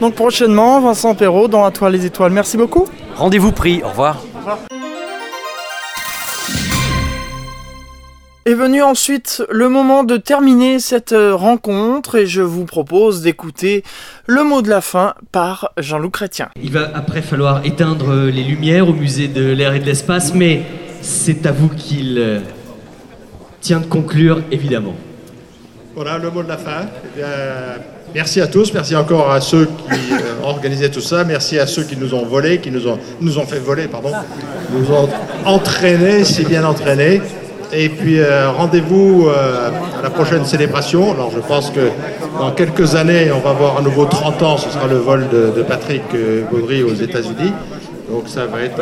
Donc 0.00 0.14
prochainement, 0.14 0.80
Vincent 0.80 1.14
Perrault 1.14 1.48
dans 1.48 1.64
À 1.64 1.70
toi 1.70 1.90
les 1.90 2.04
étoiles. 2.04 2.32
Merci 2.32 2.56
beaucoup. 2.56 2.86
Rendez-vous 3.16 3.52
pris, 3.52 3.82
au 3.84 3.88
revoir. 3.88 4.22
Au 4.34 4.38
revoir. 4.38 4.77
Est 8.48 8.54
venu 8.54 8.82
ensuite 8.82 9.42
le 9.50 9.68
moment 9.68 10.04
de 10.04 10.16
terminer 10.16 10.80
cette 10.80 11.14
rencontre 11.14 12.14
et 12.14 12.26
je 12.26 12.40
vous 12.40 12.64
propose 12.64 13.20
d'écouter 13.20 13.84
le 14.26 14.42
mot 14.42 14.62
de 14.62 14.70
la 14.70 14.80
fin 14.80 15.12
par 15.32 15.72
Jean-Loup 15.76 16.08
Chrétien. 16.08 16.48
Il 16.58 16.72
va 16.72 16.90
après 16.94 17.20
falloir 17.20 17.66
éteindre 17.66 18.24
les 18.30 18.42
lumières 18.42 18.88
au 18.88 18.94
musée 18.94 19.28
de 19.28 19.44
l'air 19.52 19.74
et 19.74 19.80
de 19.80 19.84
l'espace, 19.84 20.32
mais 20.32 20.62
c'est 21.02 21.44
à 21.44 21.52
vous 21.52 21.68
qu'il 21.68 22.16
euh, 22.18 22.40
tient 23.60 23.80
de 23.80 23.86
conclure 23.86 24.40
évidemment. 24.50 24.94
Voilà 25.94 26.16
le 26.16 26.30
mot 26.30 26.42
de 26.42 26.48
la 26.48 26.56
fin. 26.56 26.86
Eh 27.18 27.20
merci 28.14 28.40
à 28.40 28.46
tous, 28.46 28.72
merci 28.72 28.96
encore 28.96 29.30
à 29.30 29.42
ceux 29.42 29.66
qui 29.66 30.14
euh, 30.14 30.42
ont 30.42 30.48
organisé 30.48 30.90
tout 30.90 31.02
ça, 31.02 31.22
merci 31.22 31.58
à 31.58 31.66
ceux 31.66 31.82
qui 31.82 31.98
nous 31.98 32.14
ont 32.14 32.24
volé, 32.24 32.60
qui 32.62 32.70
nous 32.70 32.88
ont, 32.88 32.98
nous 33.20 33.38
ont 33.38 33.44
fait 33.44 33.58
voler, 33.58 33.88
pardon, 33.88 34.12
nous 34.72 34.90
ont 34.90 35.06
entraînés, 35.44 36.24
si 36.24 36.46
bien 36.46 36.64
entraînés. 36.64 37.20
Et 37.72 37.88
puis 37.88 38.20
euh, 38.20 38.50
rendez-vous 38.50 39.28
euh, 39.28 39.68
à 39.98 40.02
la 40.02 40.10
prochaine 40.10 40.44
célébration. 40.44 41.12
Alors 41.12 41.30
je 41.34 41.40
pense 41.40 41.70
que 41.70 41.90
dans 42.38 42.50
quelques 42.52 42.94
années, 42.94 43.30
on 43.32 43.40
va 43.40 43.50
avoir 43.50 43.78
à 43.78 43.82
nouveau 43.82 44.06
30 44.06 44.42
ans. 44.42 44.56
Ce 44.56 44.70
sera 44.70 44.86
le 44.86 44.96
vol 44.96 45.26
de, 45.30 45.62
Patrick 45.62 46.02
euh, 46.14 46.44
Gaudry 46.50 46.82
aux 46.82 46.94
États-Unis. 46.94 47.52
Donc 48.08 48.24
ça 48.26 48.46
va 48.46 48.62
être 48.62 48.80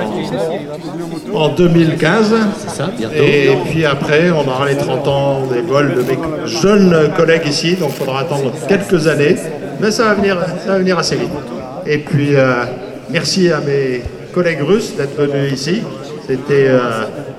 en, 1.35 1.49
2015. 1.49 2.35
C'est 2.59 2.71
ça, 2.71 2.91
bientôt. 2.97 3.15
Et 3.17 3.51
puis 3.69 3.85
après, 3.85 4.31
on 4.31 4.49
aura 4.49 4.69
les 4.69 4.77
30 4.77 5.09
ans 5.09 5.43
des 5.53 5.63
vols 5.63 5.95
de 5.95 6.03
mes 6.03 6.19
jeunes 6.47 7.11
collègues 7.17 7.47
ici. 7.47 7.75
Donc 7.75 7.91
il 7.95 7.99
faudra 7.99 8.21
attendre 8.21 8.53
quelques 8.69 9.09
années. 9.09 9.35
Mais 9.81 9.91
ça 9.91 10.05
va 10.05 10.15
venir, 10.15 10.39
ça 10.65 10.73
va 10.73 10.79
venir 10.79 10.97
assez 10.97 11.17
vite. 11.17 11.31
Et 11.87 11.99
puis 11.99 12.37
merci 13.11 13.51
à 13.51 13.59
mes 13.59 14.03
collègues 14.33 14.63
russes 14.63 14.95
d'être 14.97 15.21
venus 15.21 15.53
ici. 15.55 15.83
C'était 16.29 16.69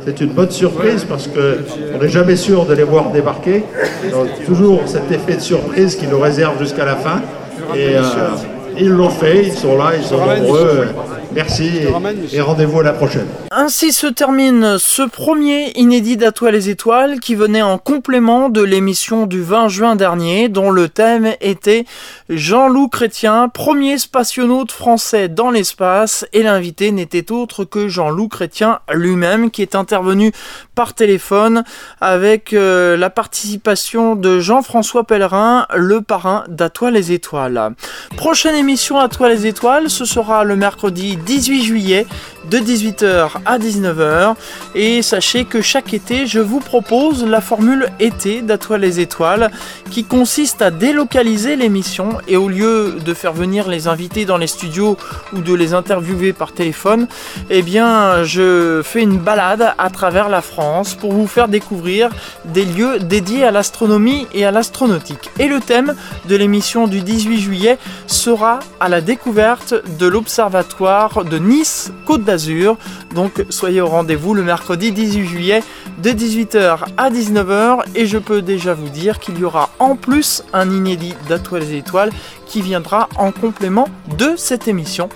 c'est 0.08 0.22
une 0.22 0.32
bonne 0.32 0.52
surprise 0.52 1.04
parce 1.04 1.28
qu'on 1.28 1.98
n'est 2.00 2.08
jamais 2.08 2.38
sûr 2.38 2.65
de 2.65 2.74
les 2.74 2.84
voir 2.84 3.12
débarquer. 3.12 3.63
Donc, 4.10 4.28
toujours 4.46 4.84
cet 4.86 5.12
effet 5.12 5.36
de 5.36 5.41
surprise 5.41 5.98
qui 5.98 6.08
nous 6.08 6.17
réserve 6.17 6.58
jusqu'à 6.60 6.86
la 6.86 6.96
fin. 6.96 7.22
Et 7.76 7.98
euh, 7.98 8.02
ils 8.80 8.88
l'ont 8.88 9.10
fait, 9.10 9.43
ils 9.48 9.52
sont 9.52 9.78
là, 9.78 9.91
ils 9.98 10.06
sont 10.06 10.26
nombreux. 10.26 10.88
Merci 11.33 11.71
et, 12.33 12.41
rendez-vous 12.41 12.79
à 12.79 12.83
la 12.83 12.93
prochaine. 12.93 13.27
Ainsi 13.51 13.91
se 13.91 14.07
termine 14.07 14.77
ce 14.77 15.03
premier 15.03 15.71
inédit 15.75 16.17
d'Atoile 16.17 16.53
les 16.53 16.69
étoiles 16.69 17.19
qui 17.19 17.35
venait 17.35 17.61
en 17.61 17.77
complément 17.77 18.49
de 18.49 18.61
l'émission 18.61 19.25
du 19.25 19.41
20 19.41 19.67
juin 19.67 19.95
dernier 19.95 20.49
dont 20.49 20.71
le 20.71 20.89
thème 20.89 21.33
était 21.41 21.85
Jean-Loup 22.29 22.87
Chrétien, 22.87 23.49
premier 23.49 23.97
spationaute 23.97 24.71
français 24.71 25.27
dans 25.27 25.51
l'espace 25.51 26.25
et 26.33 26.43
l'invité 26.43 26.91
n'était 26.91 27.31
autre 27.31 27.65
que 27.65 27.87
Jean-Loup 27.87 28.27
Chrétien 28.29 28.79
lui-même 28.93 29.51
qui 29.51 29.61
est 29.61 29.75
intervenu 29.75 30.31
par 30.75 30.93
téléphone 30.93 31.63
avec 32.01 32.53
euh, 32.53 32.95
la 32.97 33.09
participation 33.09 34.15
de 34.15 34.39
Jean-François 34.39 35.03
Pellerin, 35.03 35.67
le 35.75 36.01
parrain 36.01 36.43
d'Atoile 36.47 36.93
les 36.93 37.11
étoiles. 37.11 37.73
Prochaine 38.15 38.55
émission 38.55 38.99
Atoile 38.99 39.33
les 39.33 39.47
étoiles, 39.47 39.89
ce 39.89 40.05
sera 40.05 40.43
le 40.43 40.55
mercredi 40.55 41.16
18 41.25 41.63
juillet 41.63 42.08
de 42.49 42.58
18h 42.58 43.32
à 43.45 43.60
19h. 43.60 44.36
Et 44.75 45.01
sachez 45.01 45.45
que 45.45 45.62
chaque 45.62 45.93
été, 45.93 46.27
je 46.27 46.39
vous 46.39 46.60
propose 46.60 47.25
la 47.25 47.41
formule 47.41 47.89
été 47.99 48.41
d'Atoile 48.41 48.82
les 48.82 48.99
étoiles 48.99 49.51
qui 49.91 50.03
consiste 50.03 50.62
à 50.62 50.71
délocaliser 50.71 51.56
l'émission 51.56 52.17
et 52.27 52.38
au 52.38 52.47
lieu 52.47 52.97
de 53.03 53.13
faire 53.13 53.34
venir 53.34 53.67
les 53.67 53.88
invités 53.88 54.25
dans 54.25 54.38
les 54.38 54.47
studios 54.47 54.97
ou 55.34 55.39
de 55.39 55.53
les 55.53 55.73
interviewer 55.73 56.34
par 56.34 56.51
téléphone, 56.51 57.08
eh 57.49 57.62
bien 57.62 58.23
je 58.23 58.82
fais 58.84 59.01
une 59.01 59.17
balade 59.17 59.73
à 59.77 59.89
travers 59.89 60.30
la 60.30 60.41
France 60.41 60.95
pour 60.95 61.13
vous 61.13 61.27
faire 61.27 61.47
découvrir 61.47 62.10
des 62.45 62.65
lieux 62.65 62.99
dédiés 62.99 63.43
à 63.43 63.51
l'astronomie 63.51 64.27
et 64.34 64.45
à 64.45 64.51
l'astronautique. 64.51 65.30
Et 65.39 65.47
le 65.47 65.60
thème 65.60 65.95
de 66.27 66.36
l'émission 66.36 66.88
du 66.88 67.01
18 67.01 67.39
juillet 67.39 67.77
sera 68.06 68.60
à 68.80 68.89
la 68.89 69.01
découverte 69.01 69.73
de 69.99 70.08
l'observatoire 70.08 71.07
de 71.08 71.38
Nice 71.38 71.91
Côte 72.06 72.24
d'Azur. 72.24 72.78
Donc 73.15 73.46
soyez 73.50 73.82
au 73.82 73.88
rendez-vous 73.88 74.34
le 74.34 74.43
mercredi 74.43 74.91
18 74.91 75.26
juillet 75.26 75.63
de 76.04 76.12
18h 76.12 76.80
à 76.98 77.10
19h 77.10 77.80
et 77.96 78.06
je 78.06 78.17
peux 78.17 78.41
déjà 78.41 78.74
vous 78.74 78.89
dire 78.89 79.20
qu'il 79.20 79.39
y 79.39 79.43
aura 79.43 79.70
en 79.80 79.96
plus 79.96 80.43
un 80.54 80.70
inédit 80.70 81.15
d'Atoiles 81.28 81.58
les 81.58 81.78
étoiles 81.78 82.12
qui 82.47 82.62
viendra 82.62 83.10
en 83.17 83.31
complément 83.31 83.88
de 84.17 84.36
cette 84.38 84.67
émission. 84.67 85.10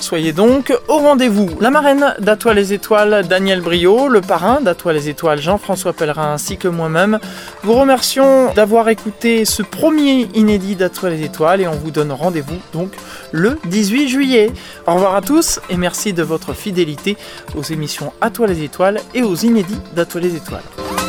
Soyez 0.00 0.32
donc 0.32 0.72
au 0.88 0.98
rendez-vous. 0.98 1.48
La 1.60 1.70
marraine 1.70 2.14
d'Atoile 2.18 2.56
les 2.56 2.72
étoiles, 2.72 3.26
Daniel 3.26 3.60
Brio, 3.60 4.08
le 4.08 4.20
parrain 4.20 4.60
d'Atoile 4.60 4.96
les 4.96 5.08
étoiles, 5.08 5.40
Jean-François 5.40 5.92
Pellerin, 5.92 6.34
ainsi 6.34 6.56
que 6.58 6.68
moi-même, 6.68 7.18
vous 7.62 7.72
remercions 7.72 8.52
d'avoir 8.52 8.88
écouté 8.88 9.44
ce 9.44 9.62
premier 9.62 10.28
inédit 10.34 10.76
d'Atoile 10.76 11.14
les 11.14 11.24
étoiles 11.24 11.60
et 11.62 11.68
on 11.68 11.72
vous 11.72 11.90
donne 11.90 12.12
rendez-vous 12.12 12.58
donc 12.72 12.90
le 13.32 13.58
18 13.64 14.08
juillet. 14.08 14.52
Au 14.86 14.94
revoir 14.94 15.14
à 15.14 15.22
tous 15.22 15.60
et 15.70 15.76
merci 15.76 16.12
de 16.12 16.22
votre 16.22 16.52
fidélité 16.52 17.16
aux 17.56 17.62
émissions 17.62 18.12
À 18.20 18.30
les 18.46 18.62
étoiles 18.62 19.00
et 19.14 19.22
aux 19.22 19.36
inédits 19.36 19.80
d'Atoile 19.94 20.24
les 20.24 20.36
étoiles. 20.36 21.03